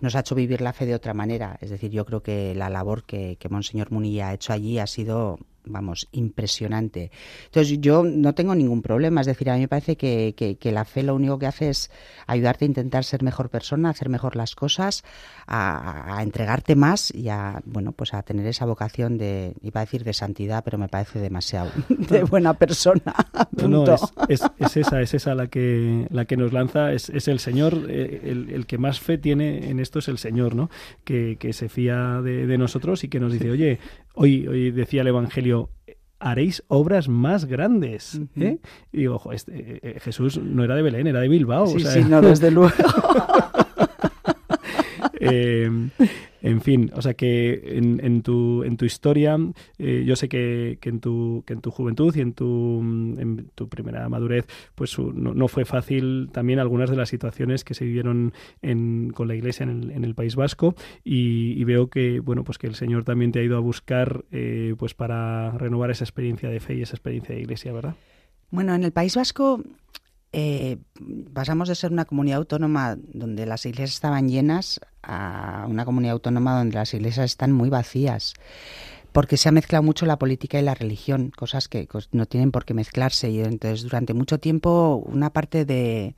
[0.00, 1.58] nos ha hecho vivir la fe de otra manera.
[1.60, 4.86] Es decir, yo creo que la labor que, que Monseñor Munilla ha hecho allí ha
[4.86, 7.10] sido vamos, impresionante.
[7.46, 10.72] Entonces yo no tengo ningún problema, es decir, a mí me parece que, que, que,
[10.72, 11.90] la fe lo único que hace es
[12.26, 15.04] ayudarte a intentar ser mejor persona, a hacer mejor las cosas,
[15.46, 19.84] a, a entregarte más y a, bueno, pues a tener esa vocación de, iba a
[19.84, 23.14] decir de santidad, pero me parece demasiado de buena persona.
[23.52, 27.08] No, no, es, es, es, esa, es esa la que, la que nos lanza, es,
[27.10, 30.54] es el Señor, eh, el, el, que más fe tiene en esto es el Señor,
[30.54, 30.70] ¿no?
[31.04, 33.78] Que, que se fía de, de nosotros y que nos dice, oye,
[34.14, 35.70] hoy, hoy decía el Evangelio,
[36.18, 38.20] haréis obras más grandes.
[38.36, 38.58] ¿eh?
[38.92, 41.66] Y digo, ojo, este, eh, Jesús no era de Belén, era de Bilbao.
[41.66, 42.72] Sí, o sea, sí, no, desde luego.
[45.20, 45.70] eh,
[46.42, 49.38] en fin, o sea que en, en, tu, en tu historia,
[49.78, 53.68] eh, yo sé que, en tu, que en tu juventud y en tu, en tu
[53.68, 58.32] primera madurez, pues no, no, fue fácil también algunas de las situaciones que se vivieron
[58.60, 60.74] en, con la Iglesia en el, en el País Vasco
[61.04, 64.24] y, y, veo que bueno pues que el Señor también te ha ido a buscar
[64.32, 67.94] eh, pues para renovar esa experiencia de fe y esa experiencia de Iglesia, ¿verdad?
[68.50, 69.62] Bueno, en el País Vasco
[70.32, 70.78] eh,
[71.34, 76.56] pasamos de ser una comunidad autónoma donde las iglesias estaban llenas a una comunidad autónoma
[76.56, 78.34] donde las iglesias están muy vacías.
[79.12, 82.64] Porque se ha mezclado mucho la política y la religión, cosas que no tienen por
[82.64, 83.28] qué mezclarse.
[83.30, 86.14] Y entonces, durante mucho tiempo, una parte de,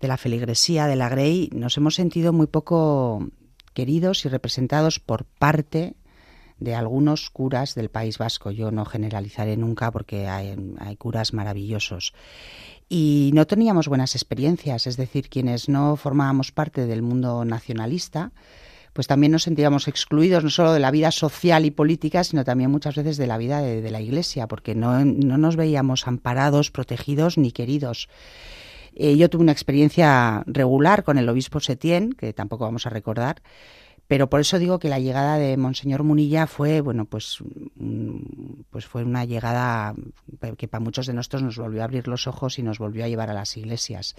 [0.00, 3.28] la feligresía, de la Grey, nos hemos sentido muy poco
[3.74, 5.94] queridos y representados por parte
[6.58, 8.50] de algunos curas del País Vasco.
[8.50, 12.12] Yo no generalizaré nunca porque hay, hay, curas maravillosos.
[12.88, 18.30] Y no teníamos buenas experiencias, es decir, quienes no formábamos parte del mundo nacionalista,
[18.92, 22.70] pues también nos sentíamos excluidos no solo de la vida social y política, sino también
[22.70, 27.36] muchas veces de la vida de, la Iglesia, porque no, no, nos veíamos amparados, protegidos
[27.38, 28.08] ni queridos.
[28.94, 33.42] Eh, yo tuve una experiencia regular con el obispo Setién, que tampoco vamos a recordar,
[34.08, 37.38] pero por eso digo que la llegada de Monseñor Munilla fue, bueno, pues,
[38.70, 39.94] pues fue una llegada
[40.56, 43.08] que para muchos de nosotros nos volvió a abrir los ojos y nos volvió a
[43.08, 44.14] llevar a las iglesias.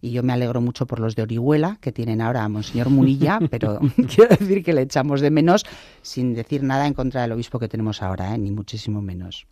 [0.00, 3.40] Y yo me alegro mucho por los de Orihuela, que tienen ahora a Monseñor Munilla,
[3.50, 3.80] pero
[4.14, 5.64] quiero decir que le echamos de menos
[6.02, 8.38] sin decir nada en contra del obispo que tenemos ahora, ¿eh?
[8.38, 9.46] ni muchísimo menos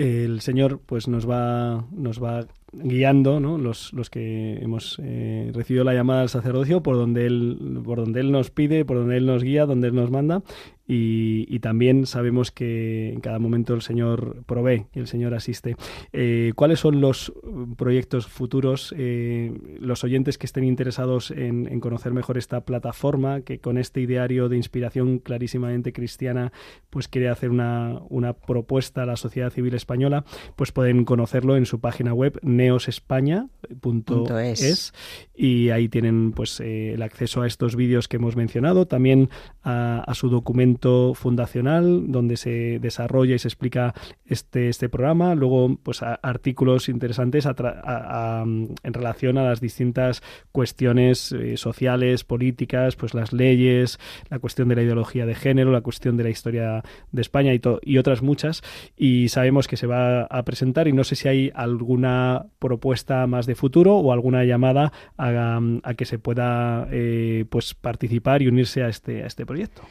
[0.00, 3.58] el Señor pues nos va nos va guiando ¿no?
[3.58, 8.20] los, los que hemos eh, recibido la llamada al sacerdocio por donde él por donde
[8.20, 10.42] él nos pide por donde él nos guía donde él nos manda
[10.90, 15.76] y, y también sabemos que en cada momento el Señor provee y el Señor asiste.
[16.12, 17.32] Eh, ¿Cuáles son los
[17.76, 18.92] proyectos futuros?
[18.98, 24.00] Eh, los oyentes que estén interesados en, en conocer mejor esta plataforma, que con este
[24.00, 26.52] ideario de inspiración clarísimamente cristiana,
[26.90, 30.24] pues quiere hacer una, una propuesta a la sociedad civil española,
[30.56, 34.92] pues pueden conocerlo en su página web neosespaña.es es.
[35.36, 39.30] y ahí tienen pues eh, el acceso a estos vídeos que hemos mencionado, también
[39.62, 40.79] a, a su documento
[41.14, 48.44] fundacional donde se desarrolla y se explica este, este programa, luego pues artículos interesantes a
[48.46, 54.68] mm, en relación a las distintas cuestiones eh, sociales, políticas, pues las leyes, la cuestión
[54.68, 58.62] de la ideología de género, la cuestión de la historia de España y, otras muchas.
[58.96, 63.46] Y sabemos que se va a presentar y no sé si hay alguna propuesta más
[63.46, 68.82] de futuro o alguna llamada a, a que se pueda eh, pues participar y unirse
[68.82, 69.82] a este, a este proyecto.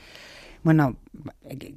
[0.62, 0.98] Bueno,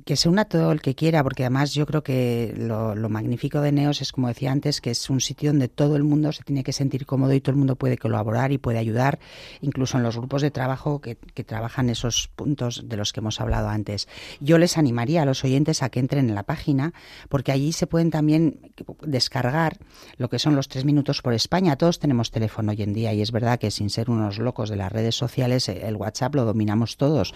[0.05, 3.61] que- se una todo el que quiera, porque además yo creo que lo, lo magnífico
[3.61, 6.43] de Neos es, como decía antes, que es un sitio donde todo el mundo se
[6.43, 9.19] tiene que sentir cómodo y todo el mundo puede colaborar y puede ayudar,
[9.61, 13.41] incluso en los grupos de trabajo que, que trabajan esos puntos de los que hemos
[13.41, 14.09] hablado antes.
[14.41, 16.93] Yo les animaría a los oyentes a que entren en la página,
[17.29, 19.79] porque allí se pueden también descargar
[20.19, 21.77] lo que son los tres minutos por España.
[21.77, 24.77] Todos tenemos teléfono hoy en día y es verdad que sin ser unos locos de
[24.77, 27.33] las redes sociales, el WhatsApp lo dominamos todos.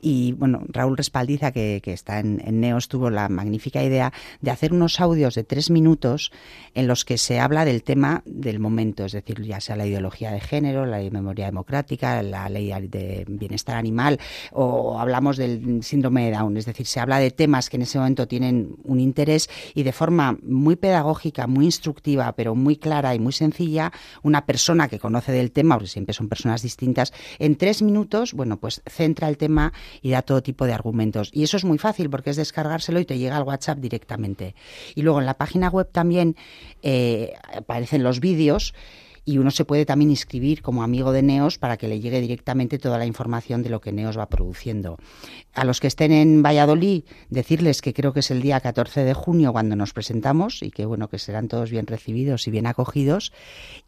[0.00, 4.98] Y bueno, Raúl Respaldiza, que, está en, Neos, tuvo la magnífica idea de hacer unos
[4.98, 6.32] audios de tres minutos
[6.74, 10.32] en los que se habla del tema del momento, es decir, ya sea la ideología
[10.32, 14.18] de género, la memoria democrática, la ley de bienestar animal,
[14.50, 17.98] o hablamos del síndrome de Down, es decir, se habla de temas que en ese
[17.98, 23.20] momento tienen un interés y de forma muy pedagógica, muy instructiva, pero muy clara y
[23.20, 23.92] muy sencilla,
[24.24, 28.56] una persona que conoce del tema, porque siempre son personas distintas, en tres minutos, bueno,
[28.56, 31.30] pues centra el tema y da todo tipo de argumentos.
[31.32, 34.54] Y eso es muy fácil porque es descargárselo y te llega al WhatsApp directamente.
[34.94, 36.36] Y luego en la página web también
[36.82, 38.74] eh, aparecen los vídeos
[39.24, 42.78] y uno se puede también inscribir como amigo de Neos para que le llegue directamente
[42.78, 44.98] toda la información de lo que Neos va produciendo.
[45.54, 49.14] A los que estén en Valladolid, decirles que creo que es el día 14 de
[49.14, 53.32] junio cuando nos presentamos y que bueno, que serán todos bien recibidos y bien acogidos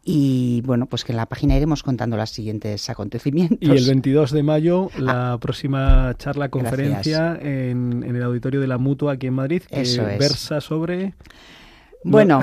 [0.03, 3.57] y bueno, pues que en la página iremos contando los siguientes acontecimientos.
[3.61, 8.77] Y el 22 de mayo, la próxima charla, conferencia en, en el auditorio de la
[8.77, 10.19] Mutua aquí en Madrid, que Eso es.
[10.19, 11.13] versa sobre...
[12.07, 12.39] Bueno,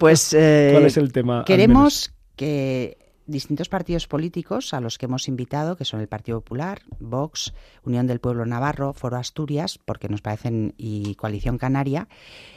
[0.00, 1.44] pues eh, ¿Cuál es el tema?
[1.46, 2.96] queremos que
[3.26, 7.52] distintos partidos políticos a los que hemos invitado, que son el Partido Popular, Vox,
[7.84, 12.08] Unión del Pueblo Navarro, Foro Asturias, porque nos parecen, y Coalición Canaria,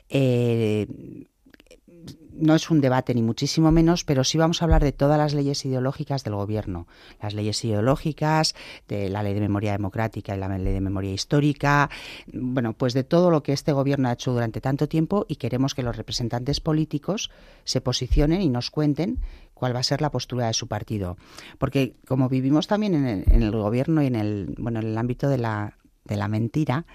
[0.07, 0.87] eh,
[2.41, 5.33] no es un debate ni muchísimo menos, pero sí vamos a hablar de todas las
[5.33, 6.87] leyes ideológicas del gobierno.
[7.21, 8.55] Las leyes ideológicas,
[8.87, 11.89] de la ley de memoria democrática y la ley de memoria histórica,
[12.33, 15.75] bueno, pues de todo lo que este gobierno ha hecho durante tanto tiempo y queremos
[15.75, 17.29] que los representantes políticos
[17.63, 19.19] se posicionen y nos cuenten
[19.53, 21.17] cuál va a ser la postura de su partido.
[21.59, 24.97] Porque como vivimos también en el, en el gobierno y en el, bueno, en el
[24.97, 26.85] ámbito de la, de la mentira,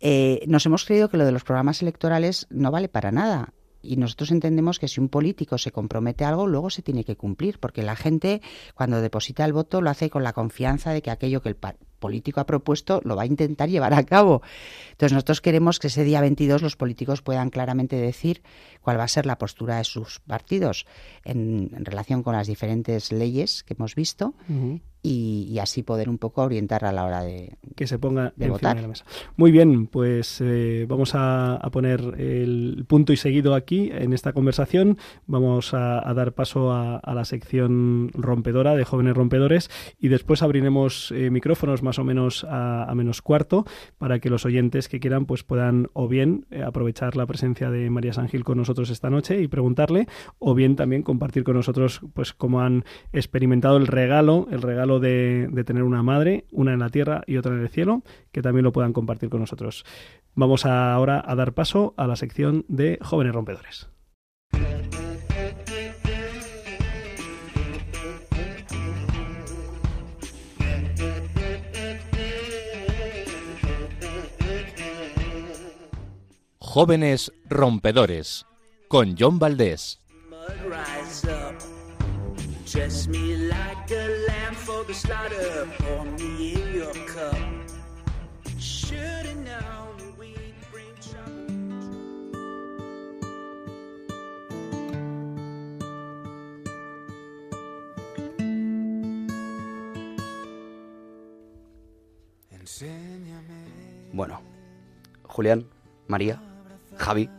[0.00, 3.54] eh, nos hemos creído que lo de los programas electorales no vale para nada.
[3.82, 7.16] Y nosotros entendemos que si un político se compromete a algo, luego se tiene que
[7.16, 8.40] cumplir, porque la gente
[8.74, 11.56] cuando deposita el voto lo hace con la confianza de que aquello que el
[12.02, 14.42] político ha propuesto lo va a intentar llevar a cabo.
[14.90, 18.42] Entonces nosotros queremos que ese día 22 los políticos puedan claramente decir
[18.82, 20.86] cuál va a ser la postura de sus partidos
[21.24, 24.34] en, relación con las diferentes leyes que hemos visto.
[25.02, 28.46] Y, y así poder un poco orientar a la hora de, que se ponga de
[28.46, 28.76] encima votar.
[28.76, 29.04] de la mesa.
[29.36, 34.32] Muy bien, pues eh, vamos a, a poner el punto y seguido aquí en esta
[34.32, 34.98] conversación.
[35.26, 40.42] Vamos a, a dar paso a, a la sección rompedora de jóvenes rompedores y después
[40.42, 43.64] abriremos eh, micrófonos más o menos a, menos cuarto
[43.98, 47.88] para que los oyentes que quieran pues puedan o bien eh, aprovechar la presencia de
[47.90, 50.06] María San Gil con nosotros esta noche y preguntarle
[50.38, 55.48] o bien también compartir con nosotros pues cómo han experimentado el regalo, el regalo de,
[55.50, 58.02] de tener una madre, una en la tierra y otra en el cielo,
[58.32, 59.84] que también lo puedan compartir con nosotros.
[60.34, 63.88] Vamos a- ahora a dar paso a la sección de jóvenes rompedores.
[76.58, 78.46] Jóvenes rompedores
[78.88, 80.00] con John Valdés.
[80.64, 81.54] Rise up,
[82.70, 84.01] dress me like a lamb for
[86.18, 87.34] me in your cup.
[104.12, 104.42] Bueno,
[105.22, 105.66] Julián,
[106.06, 106.42] María,
[106.98, 107.30] Javi.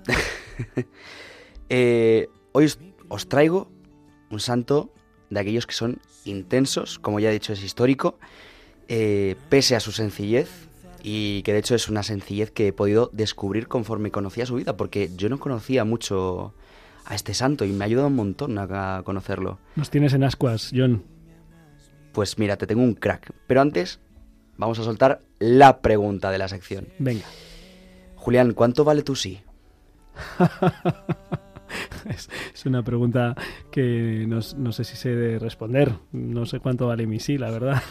[1.69, 2.73] eh, hoy
[3.09, 3.67] os traigo
[4.31, 4.91] un santo
[5.33, 8.17] de aquellos que son intensos, como ya he dicho, es histórico,
[8.87, 10.49] eh, pese a su sencillez,
[11.03, 14.77] y que de hecho es una sencillez que he podido descubrir conforme conocía su vida,
[14.77, 16.53] porque yo no conocía mucho
[17.05, 19.59] a este santo y me ha ayudado un montón a, conocerlo.
[19.75, 21.03] Nos tienes en ascuas, John.
[22.13, 23.31] Pues mira, te tengo un crack.
[23.47, 23.99] Pero antes,
[24.55, 26.87] vamos a soltar la pregunta de la sección.
[26.99, 27.25] Venga.
[28.15, 29.41] Julián, ¿cuánto vale tu sí?
[32.09, 33.35] es, es una pregunta
[33.71, 35.93] que no, no sé si sé de responder.
[36.11, 37.81] No sé cuánto vale mi sí, la verdad.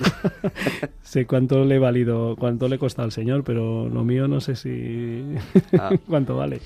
[1.02, 4.40] sé cuánto le he valido, cuánto le he costado al señor, pero lo mío no
[4.40, 5.24] sé si
[5.78, 5.90] Ah.
[6.08, 6.60] cuánto vale.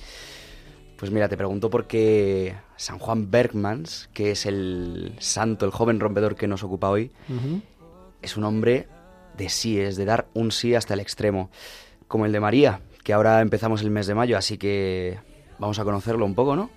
[0.97, 6.37] Pues mira, te pregunto porque San Juan Bergmans, que es el santo, el joven rompedor
[6.37, 7.11] que nos ocupa hoy,
[8.23, 8.89] es un hombre
[9.37, 11.51] de sí, es de dar un sí hasta el extremo,
[12.09, 15.19] como el de María, que ahora empezamos el mes de mayo, así que
[15.59, 16.71] vamos a conocerlo un poco, ¿no?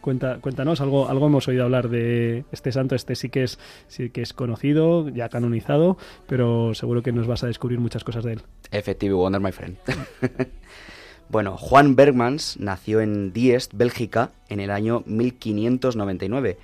[0.00, 4.10] Cuenta, cuéntanos, algo, algo hemos oído hablar de este santo, este sí que es sí
[4.10, 8.34] que es conocido, ya canonizado, pero seguro que nos vas a descubrir muchas cosas de
[8.34, 8.42] él.
[8.70, 9.76] Effective Wonder, my friend.
[11.28, 16.58] bueno, Juan Bergmans nació en Diest, Bélgica, en el año 1599.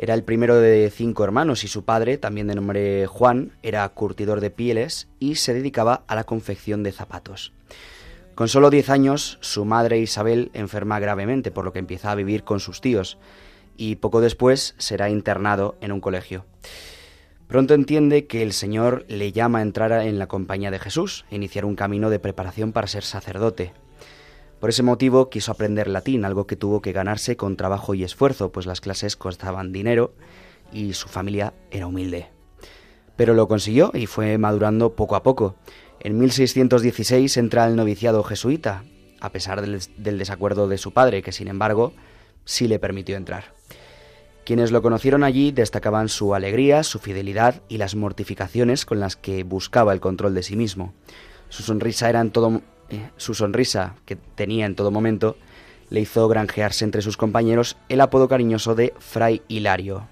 [0.00, 4.40] Era el primero de cinco hermanos y su padre, también de nombre Juan, era curtidor
[4.40, 7.52] de pieles y se dedicaba a la confección de zapatos.
[8.38, 12.44] Con solo 10 años, su madre Isabel enferma gravemente, por lo que empieza a vivir
[12.44, 13.18] con sus tíos,
[13.76, 16.46] y poco después será internado en un colegio.
[17.48, 21.34] Pronto entiende que el Señor le llama a entrar en la compañía de Jesús e
[21.34, 23.72] iniciar un camino de preparación para ser sacerdote.
[24.60, 28.52] Por ese motivo quiso aprender latín, algo que tuvo que ganarse con trabajo y esfuerzo,
[28.52, 30.12] pues las clases costaban dinero
[30.72, 32.28] y su familia era humilde.
[33.16, 35.56] Pero lo consiguió y fue madurando poco a poco.
[36.00, 38.84] En 1616 entra al noviciado jesuita,
[39.20, 41.92] a pesar del, desacuerdo de su padre, que sin embargo
[42.44, 43.52] sí le permitió entrar.
[44.44, 49.42] Quienes lo conocieron allí destacaban su alegría, su fidelidad y las mortificaciones con las que
[49.42, 50.94] buscaba el control de sí mismo.
[51.48, 55.36] Su sonrisa era en todo eh, su sonrisa que tenía en todo momento
[55.90, 60.06] le hizo granjearse entre sus compañeros el apodo cariñoso de Fray Hilario.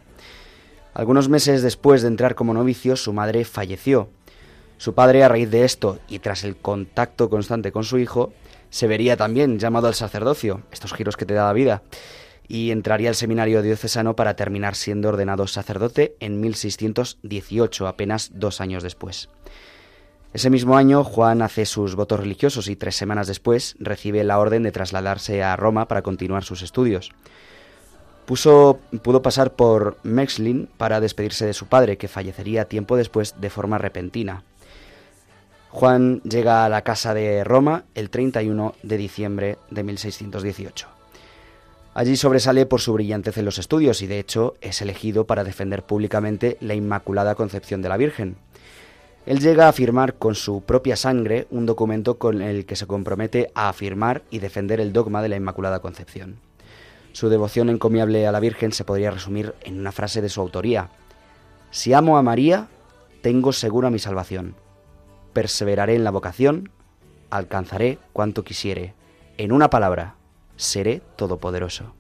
[0.95, 4.09] Algunos meses después de entrar como novicio, su madre falleció.
[4.79, 8.33] Su padre, a raíz de esto y tras el contacto constante con su hijo,
[8.71, 11.83] se vería también llamado al sacerdocio, estos giros que te da la vida,
[12.49, 18.83] y entraría al seminario diocesano para terminar siendo ordenado sacerdote en 1618, apenas dos años
[18.83, 19.29] después.
[20.33, 24.63] Ese mismo año, Juan hace sus votos religiosos y tres semanas después recibe la orden
[24.65, 27.13] de trasladarse a Roma para continuar sus estudios.
[28.27, 33.49] Puso, pudo pasar por Mexlin para despedirse de su padre, que fallecería tiempo después de
[33.51, 34.45] forma repentina.
[35.77, 40.87] Juan llega a la casa de Roma el 31 de diciembre de 1618.
[41.93, 45.83] Allí sobresale por su brillantez en los estudios y de hecho es elegido para defender
[45.83, 48.37] públicamente la Inmaculada Concepción de la Virgen.
[49.27, 53.51] Él llega a firmar con su propia sangre un documento con el que se compromete
[53.55, 56.37] a afirmar y defender el dogma de la Inmaculada Concepción.
[57.13, 60.89] Su devoción encomiable a la Virgen se podría resumir en una frase de su autoría.
[61.71, 62.69] Si amo a María,
[63.21, 64.55] tengo segura mi salvación.
[65.37, 66.71] Perseveraré en la vocación,
[67.29, 68.95] alcanzaré cuanto quisiere.
[69.37, 70.15] En una palabra,
[70.57, 71.93] seré todopoderoso.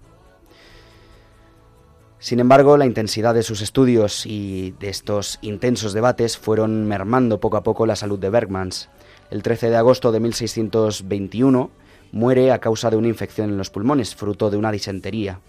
[2.18, 7.58] Sin embargo, la intensidad de sus estudios y de estos intensos debates fueron mermando poco
[7.58, 8.88] a poco la salud de Bergmans.
[9.30, 11.70] El 13 de agosto de 1621
[12.12, 15.40] muere a causa de una infección en los pulmones, fruto de una disentería.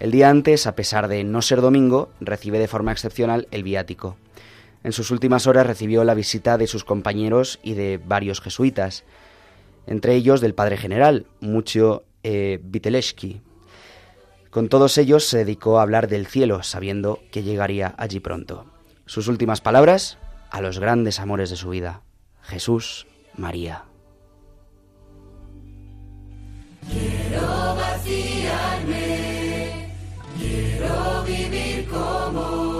[0.00, 4.16] El día antes, a pesar de no ser domingo, recibe de forma excepcional el viático.
[4.86, 9.02] En sus últimas horas recibió la visita de sus compañeros y de varios jesuitas,
[9.88, 13.40] entre ellos del padre general, Mucho eh, Vitelewski.
[14.48, 18.66] Con todos ellos se dedicó a hablar del cielo, sabiendo que llegaría allí pronto.
[19.06, 20.18] Sus últimas palabras,
[20.52, 22.02] a los grandes amores de su vida,
[22.42, 23.86] Jesús, María.
[26.88, 29.16] Quiero vaciarme,
[30.38, 32.75] quiero vivir como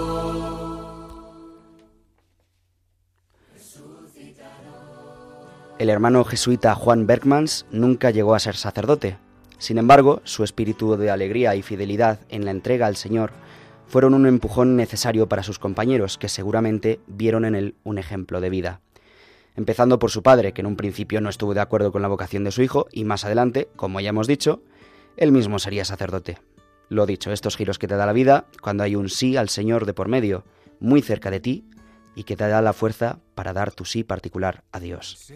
[5.79, 9.17] El hermano jesuita Juan Bergmans nunca llegó a ser sacerdote.
[9.59, 13.31] Sin embargo, su espíritu de alegría y fidelidad en la entrega al Señor
[13.85, 18.49] fueron un empujón necesario para sus compañeros, que seguramente vieron en él un ejemplo de
[18.49, 18.81] vida.
[19.55, 22.43] Empezando por su padre, que en un principio no estuvo de acuerdo con la vocación
[22.43, 24.63] de su hijo, y más adelante, como ya hemos dicho,
[25.15, 26.39] él mismo sería sacerdote.
[26.89, 29.85] Lo dicho, estos giros que te da la vida, cuando hay un sí al Señor
[29.85, 30.43] de por medio,
[30.79, 31.65] muy cerca de ti,
[32.17, 35.31] y que te da la fuerza para dar tu sí particular a Dios.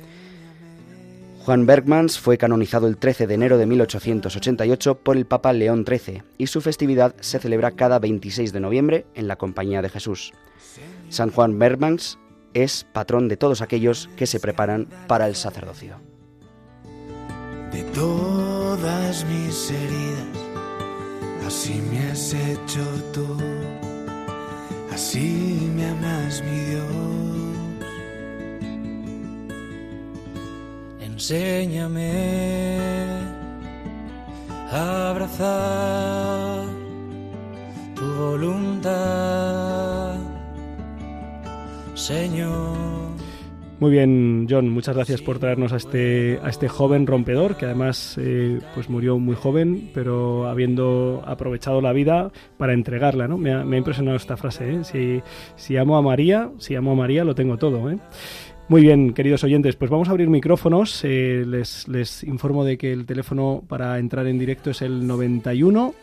[1.46, 6.24] Juan Bergmans fue canonizado el 13 de enero de 1888 por el Papa León XIII
[6.38, 10.34] y su festividad se celebra cada 26 de noviembre en la Compañía de Jesús.
[11.10, 12.18] San Juan Bergmans
[12.54, 16.00] es patrón de todos aquellos que se preparan para el sacerdocio.
[17.72, 20.28] de todas mis heridas.
[21.48, 23.38] Así me has hecho tú,
[24.92, 26.86] así me amas, mi Dios.
[31.00, 32.12] Enséñame
[34.72, 36.66] a abrazar
[37.96, 40.18] tu voluntad,
[41.96, 43.11] Señor.
[43.82, 48.16] Muy bien, John, muchas gracias por traernos a este, a este joven rompedor, que además
[48.22, 53.40] eh, pues murió muy joven, pero habiendo aprovechado la vida para entregarla, ¿no?
[53.40, 54.84] Me ha, impresionado esta frase, ¿eh?
[54.84, 55.24] Si,
[55.56, 57.98] si amo a María, si amo a María, lo tengo todo, ¿eh?
[58.68, 61.04] Muy bien, queridos oyentes, pues vamos a abrir micrófonos.
[61.04, 65.96] Eh, les, les informo de que el teléfono para entrar en directo es el 91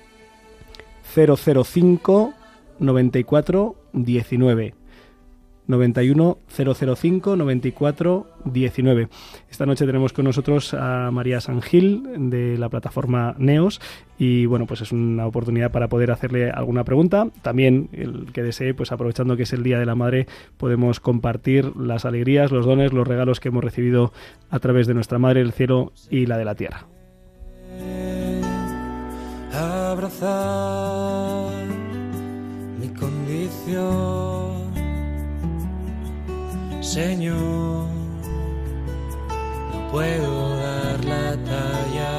[1.15, 2.35] 005
[2.81, 4.78] 94 19.
[5.69, 9.09] 91 005 94 19.
[9.51, 13.81] Esta noche tenemos con nosotros a María Sangil de la plataforma Neos
[14.19, 17.29] y bueno, pues es una oportunidad para poder hacerle alguna pregunta.
[17.43, 21.77] También el que desee, pues aprovechando que es el Día de la Madre, podemos compartir
[21.77, 24.13] las alegrías, los dones, los regalos que hemos recibido
[24.51, 26.87] a través de nuestra Madre del Cielo y la de la Tierra.
[29.59, 31.53] abrazar
[32.79, 34.28] mi condición,
[36.89, 37.87] Señor.
[39.73, 42.15] No puedo dar la talla,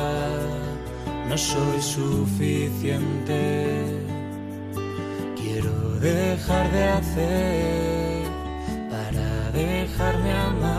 [1.27, 3.41] no soy suficiente.
[5.35, 8.27] Quiero dejar de hacer
[8.91, 10.78] para dejarme amar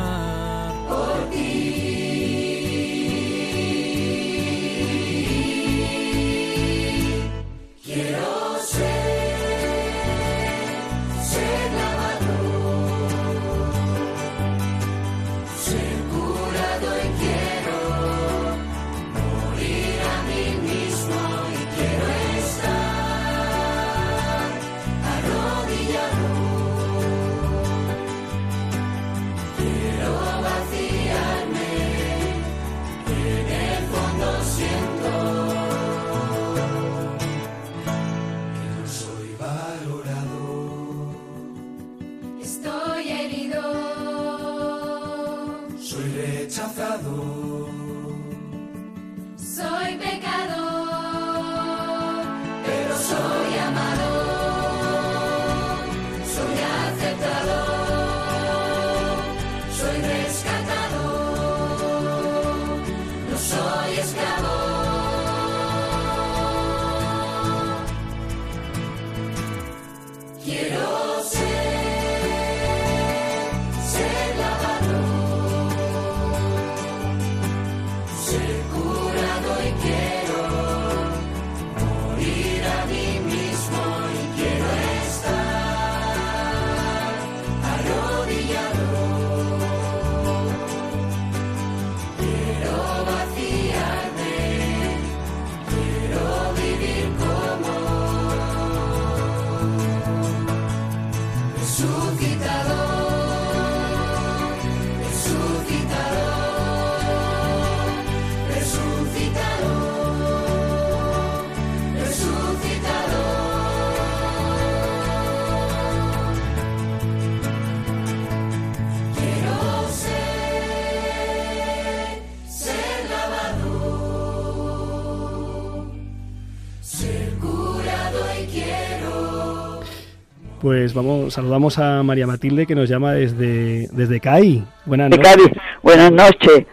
[130.60, 134.62] Pues vamos, saludamos a María Matilde que nos llama desde, desde CAI.
[134.84, 135.26] Buenas noches.
[135.26, 135.50] Cádiz.
[135.82, 136.66] Buenas noches.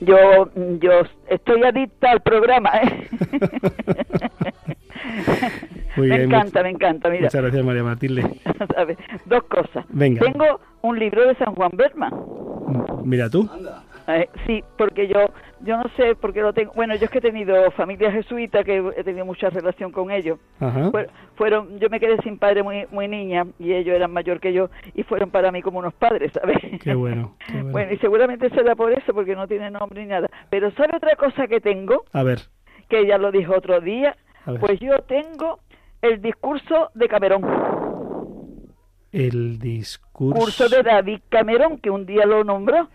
[0.00, 0.16] Yo,
[0.80, 0.90] yo
[1.28, 3.08] estoy adicta al programa, ¿eh?
[5.96, 7.08] Muy me bien, encanta, much- me encanta.
[7.10, 8.22] Mira, Muchas gracias María Matilde.
[9.26, 9.84] dos cosas.
[9.88, 10.20] Venga.
[10.20, 12.12] Tengo un libro de San Juan Berman.
[13.04, 13.48] Mira tú.
[14.08, 15.26] Eh, sí, porque yo,
[15.60, 16.72] yo no sé por qué lo tengo.
[16.74, 20.38] Bueno, yo es que he tenido familia jesuita, que he tenido mucha relación con ellos.
[20.60, 20.90] Ajá.
[21.36, 24.70] Fueron, yo me quedé sin padre muy, muy niña y ellos eran mayor que yo
[24.94, 26.56] y fueron para mí como unos padres, ¿sabes?
[26.82, 27.36] Qué bueno.
[27.46, 27.72] qué bueno.
[27.72, 30.30] Bueno, y seguramente será por eso, porque no tiene nombre ni nada.
[30.48, 32.04] Pero ¿sabe otra cosa que tengo?
[32.14, 32.40] A ver.
[32.88, 34.16] Que ella lo dijo otro día.
[34.60, 35.58] Pues yo tengo
[36.00, 37.44] el discurso de Camerón.
[39.12, 40.40] El discurso...
[40.40, 42.88] Curso de David Cameron, que un día lo nombró.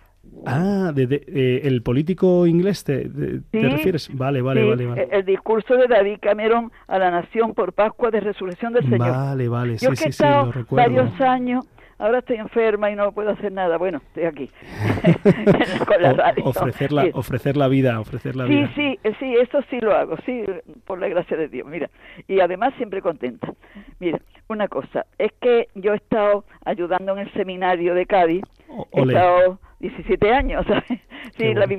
[0.45, 4.09] Ah, de, de- eh, el político inglés, ¿te, de- te Sí, refieres?
[4.17, 4.85] Vale, vale, Sí, vale.
[4.87, 8.99] Vale, El, discurso de David Cameron a la nación por Pascua de Resurrección del Señor.
[9.11, 11.65] vale, vale, sí, Yo que sí, he sí, estado lo varios años,
[11.97, 13.77] ahora estoy enferma y no puedo hacer nada.
[13.77, 14.49] Bueno, estoy aquí
[15.87, 16.43] con la O- radio.
[16.45, 17.11] ofrecer, la, Sí.
[17.13, 18.71] ofrecer la vida, ofrecer la Sí, vida.
[18.75, 20.43] sí, eh, sí, eso sí lo hago, sí,
[20.85, 21.89] por la gracia de Dios, mira.
[22.27, 23.53] Y además siempre contenta.
[23.99, 28.43] Mira, una cosa, es que yo he estado ayudando en el seminario de Cádiz,
[28.91, 29.13] he ole.
[29.13, 31.01] estado 17 años, ¿sabes?
[31.37, 31.69] Sí, en la, en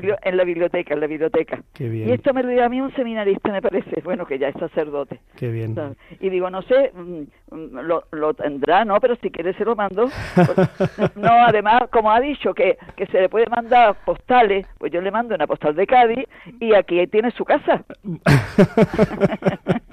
[0.47, 1.63] biblioteca, en la biblioteca.
[1.73, 2.09] Qué bien.
[2.09, 4.57] Y esto me lo dio a mí un seminarista, me parece, bueno, que ya es
[4.59, 5.21] sacerdote.
[5.37, 5.75] Qué bien.
[5.75, 5.97] ¿sabes?
[6.21, 9.01] Y digo, no sé, mm, mm, lo, lo tendrá, ¿no?
[9.01, 10.11] Pero si quiere se lo mando.
[10.35, 15.01] Pues, no, además, como ha dicho que, que se le puede mandar postales, pues yo
[15.01, 16.27] le mando una postal de Cádiz
[16.61, 17.85] y aquí tiene su casa.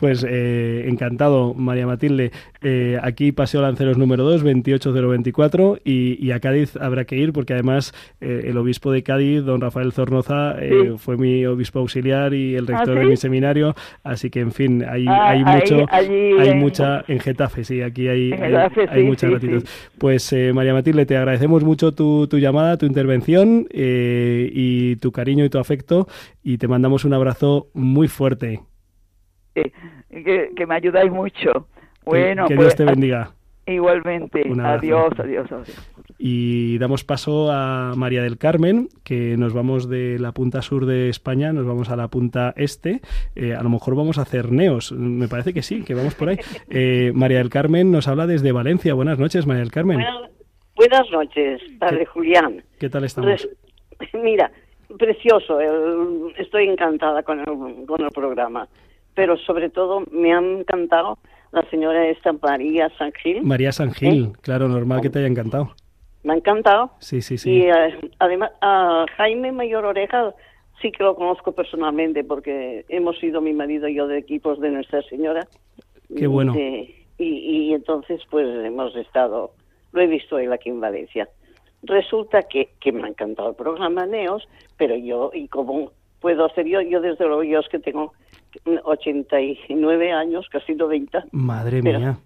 [0.00, 2.32] Pues eh, encantado, María Matilde.
[2.60, 7.51] Eh, aquí Paseo Lanceros número 2, 28024, y, y a Cádiz habrá que ir porque
[7.52, 10.98] además eh, el obispo de Cádiz, don Rafael Zornoza, eh, Sí.
[10.98, 13.74] fue mi obispo auxiliar y el ¿Ah, rector de mi seminario,
[14.04, 17.64] así que en fin, hay, Ah, hay ahí- mucho, allí hay en- mucha en Getafe,
[17.64, 18.54] sí, aquí hay, hay,
[18.88, 19.64] hay mucha gratitud.
[19.98, 25.44] Pues eh, María Matilde, te agradecemos mucho tu, tu llamada, tu intervención y tu cariño
[25.44, 26.06] y tu afecto
[26.42, 28.60] y te mandamos un abrazo muy fuerte.
[29.54, 31.68] que, me ayudáis mucho.
[32.04, 33.30] Bueno, que pues, Dios te bendiga.
[33.66, 34.42] Igualmente.
[34.62, 35.90] Adiós, adiós, adiós.
[36.24, 41.08] Y damos paso a María del Carmen, que nos vamos de la punta sur de
[41.08, 43.00] España, nos vamos a la punta este.
[43.34, 46.28] Eh, a lo mejor vamos a hacer neos, me parece que sí, que vamos por
[46.28, 46.36] ahí.
[46.70, 48.94] Eh, María del Carmen nos habla desde Valencia.
[48.94, 49.96] Buenas noches, María del Carmen.
[49.96, 50.30] Buenas,
[50.76, 52.62] buenas noches, padre Julián.
[52.78, 53.28] ¿Qué tal estamos?
[53.28, 53.48] Res-
[54.14, 54.48] mira,
[54.96, 57.46] precioso, el- estoy encantada con el,
[57.84, 58.68] con el programa,
[59.14, 61.18] pero sobre todo me ha encantado
[61.50, 63.42] la señora esta María San Gil.
[63.42, 65.74] María San Gil, claro, normal que te haya encantado.
[66.24, 66.92] Me ha encantado.
[67.00, 67.50] Sí, sí, sí.
[67.50, 70.34] Y eh, además, a Jaime Mayor Oreja
[70.80, 74.70] sí que lo conozco personalmente porque hemos sido mi marido y yo de equipos de
[74.70, 75.46] Nuestra Señora.
[76.16, 76.52] Qué bueno.
[76.52, 77.24] De- y,
[77.68, 79.52] y entonces, pues hemos estado,
[79.92, 81.28] lo he visto él aquí en Valencia.
[81.84, 86.66] Resulta que, que me ha encantado el programa Neos, pero yo, y como puedo hacer
[86.66, 88.12] yo, yo desde luego, yo es que tengo
[88.84, 92.18] 89 años, casi 90, Madre Pero- mía.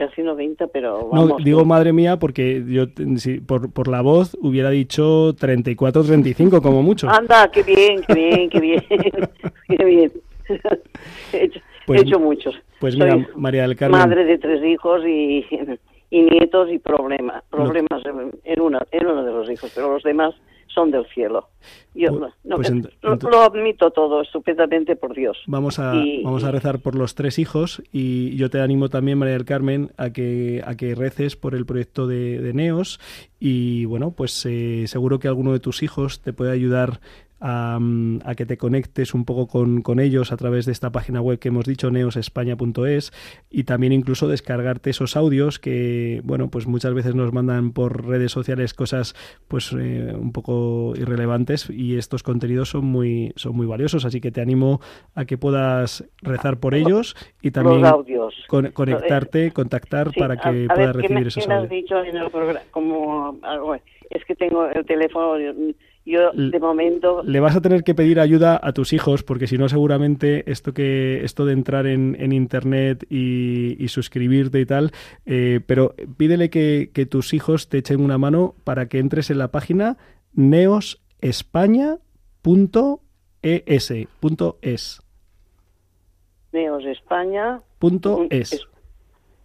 [0.00, 1.44] Casi 90, pero No, vamos.
[1.44, 2.86] digo madre mía porque yo
[3.16, 7.08] si, por, por la voz hubiera dicho 34, 35 como mucho.
[7.10, 8.84] Anda, qué bien, qué bien, qué bien,
[9.68, 10.12] qué bien.
[11.32, 12.54] he, hecho, Pues- he hecho muchos.
[12.80, 14.00] Pues Soy mira, María del Carmen.
[14.00, 15.44] Madre de tres hijos y,
[16.10, 20.02] y nietos y problemas, problemas en, en una, en uno de los hijos, pero los
[20.02, 20.34] demás
[20.74, 21.48] son del cielo.
[21.94, 22.10] Yo
[22.44, 25.36] no- pues ent- lo, admito todo estupendamente por Dios.
[25.46, 29.18] Vamos a, Y- vamos a rezar por los tres hijos y yo te animo también,
[29.18, 33.00] María del Carmen, a que, a que reces por el proyecto de, de Neos
[33.40, 37.00] y bueno, pues eh, seguro que alguno de tus hijos te puede ayudar
[37.40, 37.78] a,
[38.24, 41.38] a que te conectes un poco con, con ellos a través de esta página web
[41.38, 43.12] que hemos dicho, neosespaña.es
[43.50, 48.32] y también incluso descargarte esos audios que, bueno, pues muchas veces nos mandan por redes
[48.32, 49.14] sociales cosas
[49.48, 54.30] pues eh, un poco irrelevantes y estos contenidos son muy, son muy valiosos, así que
[54.30, 54.80] te animo
[55.14, 58.34] a que puedas rezar por ellos y también audios.
[58.48, 61.62] con- conectarte, contactar Sí, para que a puedas ¿qué recibir me, esos qué me has
[61.64, 61.82] audios.
[61.82, 62.60] dicho en el programa?
[62.70, 65.34] Como, algo, es que tengo el teléfono,
[66.06, 67.22] yo de momento...
[67.24, 70.72] Le vas a tener que pedir ayuda a tus hijos porque si no seguramente esto
[70.74, 74.92] que esto de entrar en, en internet y, y suscribirte y tal,
[75.26, 79.38] eh, pero pídele que, que tus hijos te echen una mano para que entres en
[79.38, 79.96] la página
[82.42, 85.02] neosespaña.es punto es
[86.52, 87.60] Neos España.
[87.78, 88.66] punto Un- es es-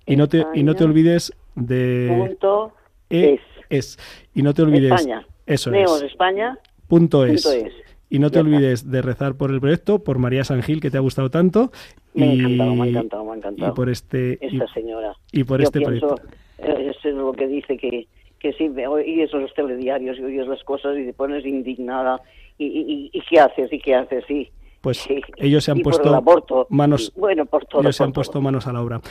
[0.07, 2.73] y no te y no te olvides de punto
[3.09, 3.41] e- es.
[3.69, 3.99] es
[4.33, 5.25] y no te olvides España.
[5.45, 6.57] Eso Neos es España.
[6.87, 7.43] punto es.
[7.43, 7.73] punto es.
[8.09, 11.01] Y no te olvides de rezar por el proyecto, por María Sangil, que te ha
[11.01, 11.71] gustado tanto.
[12.13, 13.71] Me ha y, encantado, me ha encantado, me ha encantado.
[13.71, 15.13] y por este y, Esta señora.
[15.31, 16.27] y por Yo este pienso, proyecto.
[16.59, 18.07] eh, eso es lo que dice que,
[18.39, 22.21] que sí, oyes los telediarios y oyes las cosas y te pones indignada.
[22.57, 23.73] ¿Y, y, y qué haces?
[23.73, 24.23] ¿Y qué haces?
[24.27, 24.49] Sí.
[24.81, 25.19] Pues sí.
[25.37, 26.67] ellos se han puesto aborto.
[26.69, 27.81] manos Bueno, por todo.
[27.81, 28.21] ellos se han todo.
[28.21, 29.01] puesto manos a la obra.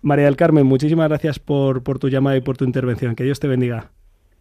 [0.00, 3.16] María del Carmen, muchísimas gracias por, por tu llamada y por tu intervención.
[3.16, 3.90] Que Dios te bendiga.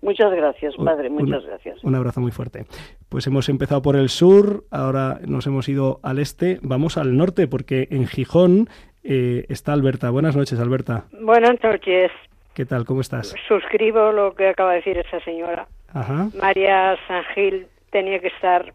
[0.03, 1.83] Muchas gracias, Un- padre, muchas un- gracias.
[1.83, 2.65] Un abrazo muy fuerte.
[3.09, 7.47] Pues hemos empezado por el sur, ahora nos hemos ido al este, vamos al norte,
[7.47, 8.67] porque en Gijón
[9.03, 10.09] eh, está Alberta.
[10.11, 11.05] Buenas noches, Alberta.
[11.21, 12.11] Buenas noches.
[12.53, 12.85] ¿Qué tal?
[12.85, 13.33] ¿Cómo estás?
[13.47, 15.67] Suscribo lo que acaba de decir esa señora.
[15.93, 16.27] Ajá.
[16.39, 18.73] María San Gil tenía que estar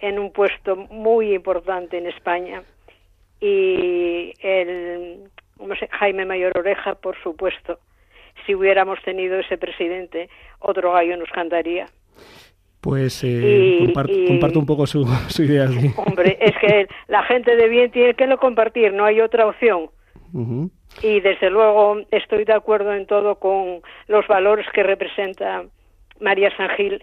[0.00, 2.62] en un puesto muy importante en España
[3.40, 7.78] y el ¿cómo se- Jaime Mayor Oreja, por supuesto,
[8.46, 10.28] si hubiéramos tenido ese presidente,
[10.60, 11.86] otro gallo nos cantaría.
[12.80, 15.66] Pues eh, Y- compar- y- comparto un poco su, su idea.
[15.68, 15.90] sí.
[15.96, 19.90] Hombre, es que la gente de bien tiene que lo compartir, no hay otra opción.
[21.02, 25.64] Y desde luego estoy de acuerdo en todo con los valores que representa
[26.20, 27.02] María San Gil,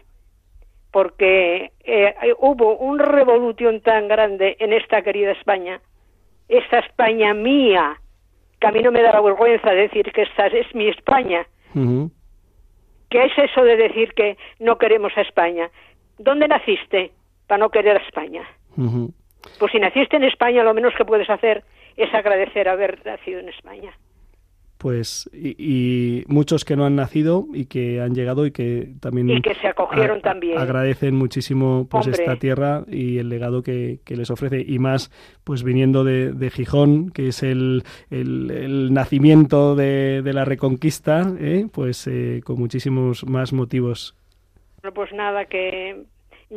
[0.92, 5.82] porque eh, hubo una revolución tan grande en esta querida España,
[6.48, 8.00] esta España mía,
[8.66, 11.45] que a mí no me da vergüenza decir que esta es mi España.
[13.09, 15.70] ¿Qué es eso de decir que no queremos a España?
[16.18, 17.11] ¿Dónde naciste
[17.45, 18.43] para no querer a España?
[19.59, 21.63] Pues si naciste en España, lo menos que puedes hacer
[21.95, 23.91] es agradecer haber nacido en España.
[24.78, 29.30] Pues y, y muchos que no han nacido y que han llegado y que también
[29.30, 30.58] Y que se acogieron a- también.
[30.58, 32.22] agradecen muchísimo pues Hombre.
[32.22, 35.12] esta tierra y el legado que, que les ofrece y más
[35.46, 41.34] pues viniendo de, de Gijón que es el, el- el nacimiento de, de la Reconquista
[41.40, 41.68] ¿eh?
[41.72, 44.16] pues eh, con muchísimos más motivos
[44.82, 46.04] Bueno, pues nada, que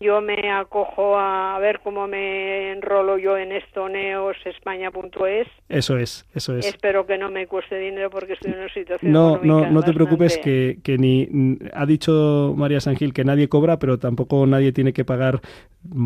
[0.00, 5.48] yo me acojo a ver cómo me enrolo yo en esto, neosespaña.es.
[5.68, 9.12] eso es eso es Espero que no me cueste dinero porque estoy en una situación
[9.12, 13.78] No, no, no te preocupes que, que ni ha dicho María Sangil que nadie cobra,
[13.78, 15.40] pero tampoco nadie tiene que pagar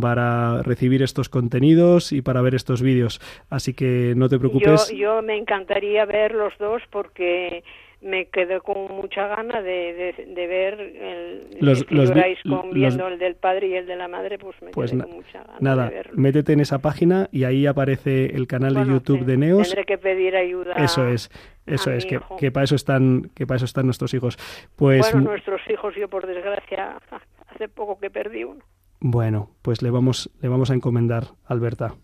[0.01, 3.21] para recibir estos contenidos y para ver estos vídeos.
[3.51, 4.91] Así que no te preocupes.
[4.91, 7.65] Yo, yo me encantaría ver los dos porque
[8.03, 13.19] me quedé con mucha gana de, de, de ver el, Los- que los vi- el
[13.19, 15.89] del padre y el de la madre, pues me Pues quedé con mucha gana nada,
[15.89, 16.13] de verlo.
[16.17, 19.69] métete en esa página y ahí aparece el canal de YouTube de Neos.
[19.69, 20.73] Tendré que pedir ayuda.
[20.75, 21.31] Eso es,
[21.67, 24.37] eso es, que, que para eso están, que para eso están nuestros hijos.
[24.77, 26.99] Pues bueno, nuestros hijos, yo por desgracia,
[27.49, 28.63] hace poco que perdí uno.
[29.01, 31.95] bueno, pues le vamos, le vamos a encomendar, Alberta.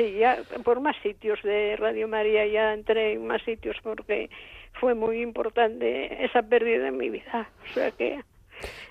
[0.00, 4.30] Sí, ya por más sitios de Radio María ya entré en más sitios porque
[4.80, 7.50] fue muy importante esa pérdida en mi vida.
[7.64, 8.18] O sea que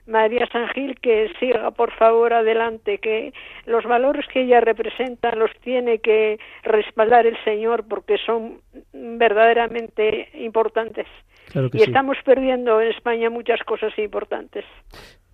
[0.05, 3.33] María San Gil que siga por favor adelante, que
[3.65, 8.61] los valores que ella representa los tiene que respaldar el Señor porque son
[8.93, 11.07] verdaderamente importantes.
[11.51, 11.85] Claro que y sí.
[11.87, 14.63] estamos perdiendo en España muchas cosas importantes.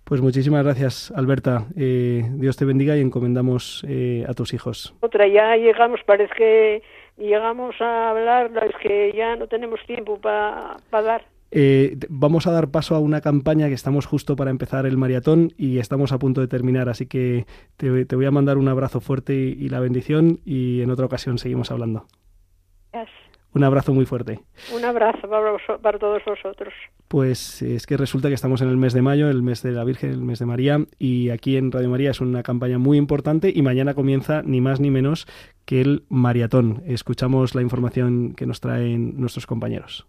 [0.06, 1.66] Pues muchísimas gracias, Alberta.
[1.76, 4.94] Eh, Dios te bendiga y encomendamos eh, a tus hijos.
[5.00, 6.82] Otra, ya llegamos, parece que
[7.18, 11.24] llegamos a hablar, es que ya no tenemos tiempo para dar.
[11.50, 15.50] Eh, vamos a dar paso a una campaña que estamos justo para empezar el maratón
[15.58, 17.44] y estamos a punto de terminar, así que
[17.76, 21.06] te, te voy a mandar un abrazo fuerte y, y la bendición y en otra
[21.06, 22.06] ocasión seguimos hablando.
[23.56, 24.40] Un abrazo muy fuerte.
[24.74, 26.74] Un abrazo para, vos- para todos vosotros.
[27.08, 29.82] Pues es que resulta que estamos en el mes de mayo, el mes de la
[29.82, 33.50] Virgen, el mes de María, y aquí en Radio María es una campaña muy importante
[33.54, 35.26] y mañana comienza ni más ni menos
[35.64, 36.82] que el maratón.
[36.84, 40.06] Escuchamos la información que nos traen nuestros compañeros.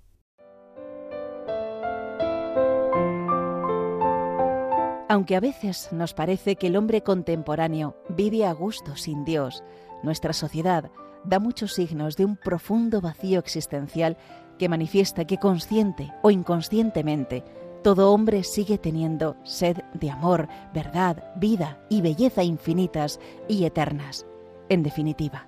[5.09, 9.63] Aunque a veces nos parece que el hombre contemporáneo vive a gusto sin Dios,
[10.03, 10.91] nuestra sociedad
[11.27, 14.17] da muchos signos de un profundo vacío existencial
[14.57, 17.43] que manifiesta que consciente o inconscientemente
[17.83, 24.25] todo hombre sigue teniendo sed de amor, verdad, vida y belleza infinitas y eternas.
[24.67, 25.47] En definitiva,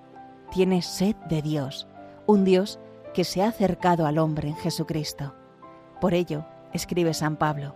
[0.51, 1.87] tiene sed de Dios,
[2.27, 2.79] un Dios
[3.13, 5.33] que se ha acercado al hombre en Jesucristo.
[5.99, 7.75] Por ello, escribe San Pablo,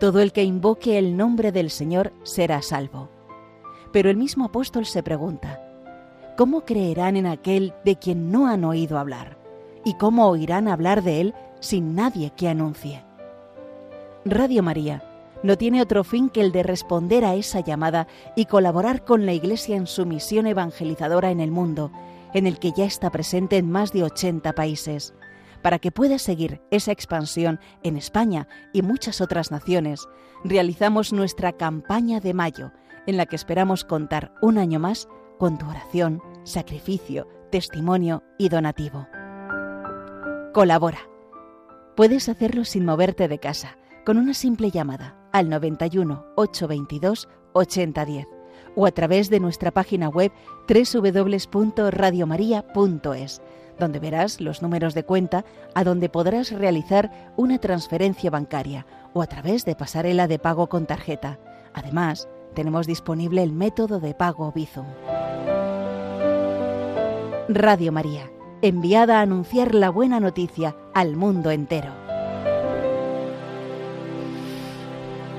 [0.00, 3.10] todo el que invoque el nombre del Señor será salvo.
[3.92, 5.63] Pero el mismo apóstol se pregunta,
[6.36, 9.38] ¿cómo creerán en aquel de quien no han oído hablar?
[9.84, 13.04] ¿Y cómo oirán hablar de él sin nadie que anuncie?
[14.24, 15.02] Radio María
[15.42, 19.34] no tiene otro fin que el de responder a esa llamada y colaborar con la
[19.34, 21.92] Iglesia en su misión evangelizadora en el mundo,
[22.32, 25.12] en el que ya está presente en más de 80 países.
[25.60, 30.08] Para que pueda seguir esa expansión en España y muchas otras naciones,
[30.44, 32.72] realizamos nuestra campaña de mayo,
[33.06, 35.08] en la que esperamos contar un año más
[35.38, 39.08] con tu oración, sacrificio, testimonio y donativo.
[40.52, 41.00] Colabora.
[41.96, 48.26] Puedes hacerlo sin moverte de casa, con una simple llamada al 91 822 8010
[48.76, 50.32] o a través de nuestra página web
[50.68, 53.42] www.radiomaria.es,
[53.78, 59.26] donde verás los números de cuenta a donde podrás realizar una transferencia bancaria o a
[59.26, 61.38] través de pasarela de pago con tarjeta.
[61.72, 64.86] Además, tenemos disponible el método de pago Bizum.
[67.48, 68.30] Radio María,
[68.62, 72.03] enviada a anunciar la buena noticia al mundo entero.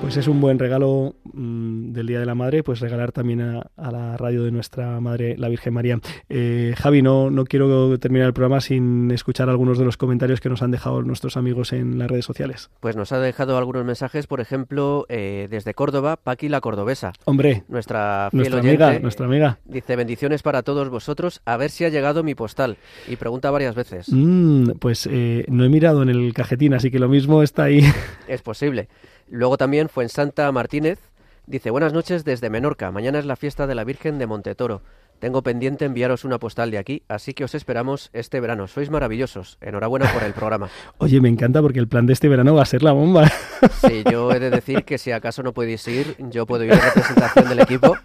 [0.01, 3.71] Pues es un buen regalo mm, del Día de la Madre, pues regalar también a,
[3.75, 5.99] a la radio de nuestra Madre, la Virgen María.
[6.29, 10.49] Eh, Javi, no, no quiero terminar el programa sin escuchar algunos de los comentarios que
[10.49, 12.69] nos han dejado nuestros amigos en las redes sociales.
[12.81, 17.13] Pues nos ha dejado algunos mensajes, por ejemplo, eh, desde Córdoba, Paqui la Cordobesa.
[17.25, 19.59] Hombre, nuestra fiel nuestra oyente, amiga, nuestra amiga.
[19.65, 22.77] Dice bendiciones para todos vosotros, a ver si ha llegado mi postal.
[23.07, 24.07] Y pregunta varias veces.
[24.11, 27.81] Mm, pues eh, no he mirado en el cajetín, así que lo mismo está ahí.
[28.27, 28.87] Es posible.
[29.27, 30.99] Luego también fue en Santa Martínez.
[31.47, 32.91] Dice, buenas noches desde Menorca.
[32.91, 34.81] Mañana es la fiesta de la Virgen de Montetoro.
[35.19, 38.67] Tengo pendiente enviaros una postal de aquí, así que os esperamos este verano.
[38.67, 39.57] Sois maravillosos.
[39.61, 40.69] Enhorabuena por el programa.
[40.97, 43.31] Oye, me encanta porque el plan de este verano va a ser la bomba.
[43.87, 46.81] Sí, yo he de decir que si acaso no podéis ir, yo puedo ir en
[46.81, 47.95] representación del equipo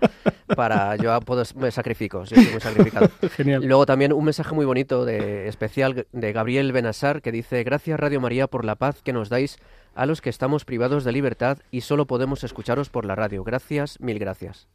[0.55, 3.11] para yo puedo, me sacrifico, yo soy muy sacrificado.
[3.37, 3.65] Genial.
[3.65, 8.21] Luego también un mensaje muy bonito de especial de Gabriel Benassar que dice gracias Radio
[8.21, 9.59] María por la paz que nos dais
[9.95, 13.45] a los que estamos privados de libertad y solo podemos escucharos por la radio.
[13.45, 14.67] Gracias, mil gracias.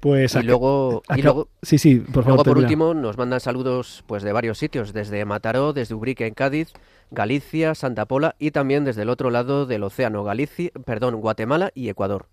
[0.00, 2.26] Pues y acá- luego, y luego, sí, sí, por favor.
[2.26, 6.34] luego, por último nos mandan saludos pues de varios sitios, desde Mataró, desde Ubrique en
[6.34, 6.72] Cádiz,
[7.10, 11.88] Galicia, Santa Pola y también desde el otro lado del océano, Galicia, perdón, Guatemala y
[11.88, 12.26] Ecuador.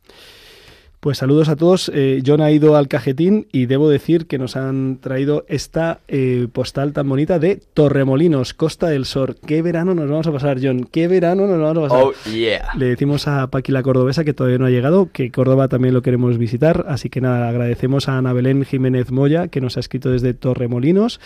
[1.03, 1.91] Pues saludos a todos.
[1.93, 6.47] Eh, John ha ido al cajetín y debo decir que nos han traído esta eh,
[6.49, 9.35] postal tan bonita de Torremolinos, Costa del Sol.
[9.45, 10.87] ¿Qué verano nos vamos a pasar, John?
[10.89, 12.03] ¿Qué verano nos vamos a pasar?
[12.05, 12.69] Oh, yeah.
[12.77, 16.01] Le decimos a Paqui la Cordobesa que todavía no ha llegado, que Córdoba también lo
[16.03, 20.09] queremos visitar, así que nada, agradecemos a Ana Belén Jiménez Moya que nos ha escrito
[20.09, 21.19] desde Torremolinos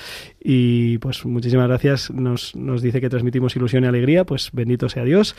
[0.43, 5.03] y pues muchísimas gracias, nos, nos dice que transmitimos ilusión y alegría, pues bendito sea
[5.03, 5.35] Dios,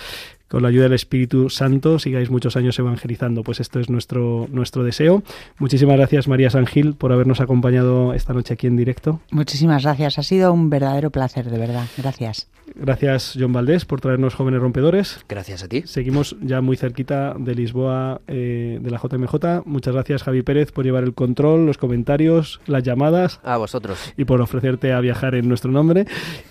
[0.48, 4.82] con la ayuda del Espíritu Santo sigáis muchos años evangelizando, pues esto es nuestro, nuestro
[4.82, 5.22] deseo.
[5.58, 9.20] Muchísimas gracias María San Gil por habernos acompañado esta noche aquí en directo.
[9.30, 11.86] Muchísimas gracias, ha sido un verdadero placer, de verdad.
[11.96, 12.48] Gracias.
[12.74, 15.24] Gracias John Valdés por traernos jóvenes rompedores.
[15.28, 15.82] Gracias a ti.
[15.86, 19.62] Seguimos ya muy cerquita de Lisboa, eh, de la JMJ.
[19.64, 23.40] Muchas gracias, Javi Pérez, por llevar el control, los comentarios, las llamadas.
[23.42, 24.12] A vosotros.
[24.16, 26.06] Y por ofrecerte a viajar en nuestro nombre.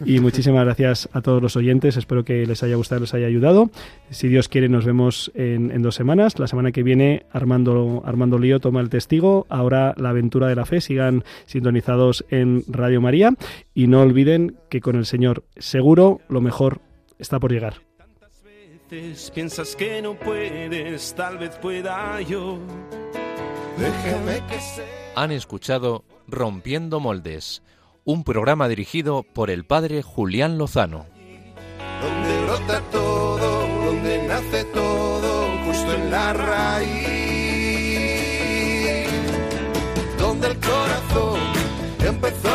[0.05, 1.97] Y muchísimas gracias a todos los oyentes.
[1.97, 3.69] Espero que les haya gustado, les haya ayudado.
[4.09, 6.39] Si Dios quiere, nos vemos en, en dos semanas.
[6.39, 9.45] La semana que viene, Armando, Armando Lío toma el testigo.
[9.49, 10.81] Ahora, la aventura de la fe.
[10.81, 13.31] Sigan sintonizados en Radio María.
[13.73, 16.81] Y no olviden que con el Señor seguro lo mejor
[17.19, 17.75] está por llegar.
[18.89, 22.59] veces piensas que no puedes, tal vez pueda yo.
[23.77, 24.85] Déjame que sea.
[25.15, 27.63] Han escuchado Rompiendo Moldes,
[28.05, 31.05] un programa dirigido por el padre Julián Lozano.
[32.01, 33.56] donde brota todo,
[34.41, 36.87] nace todo, justo en la raíz,
[40.19, 41.39] donde el corazón
[42.05, 42.47] empezó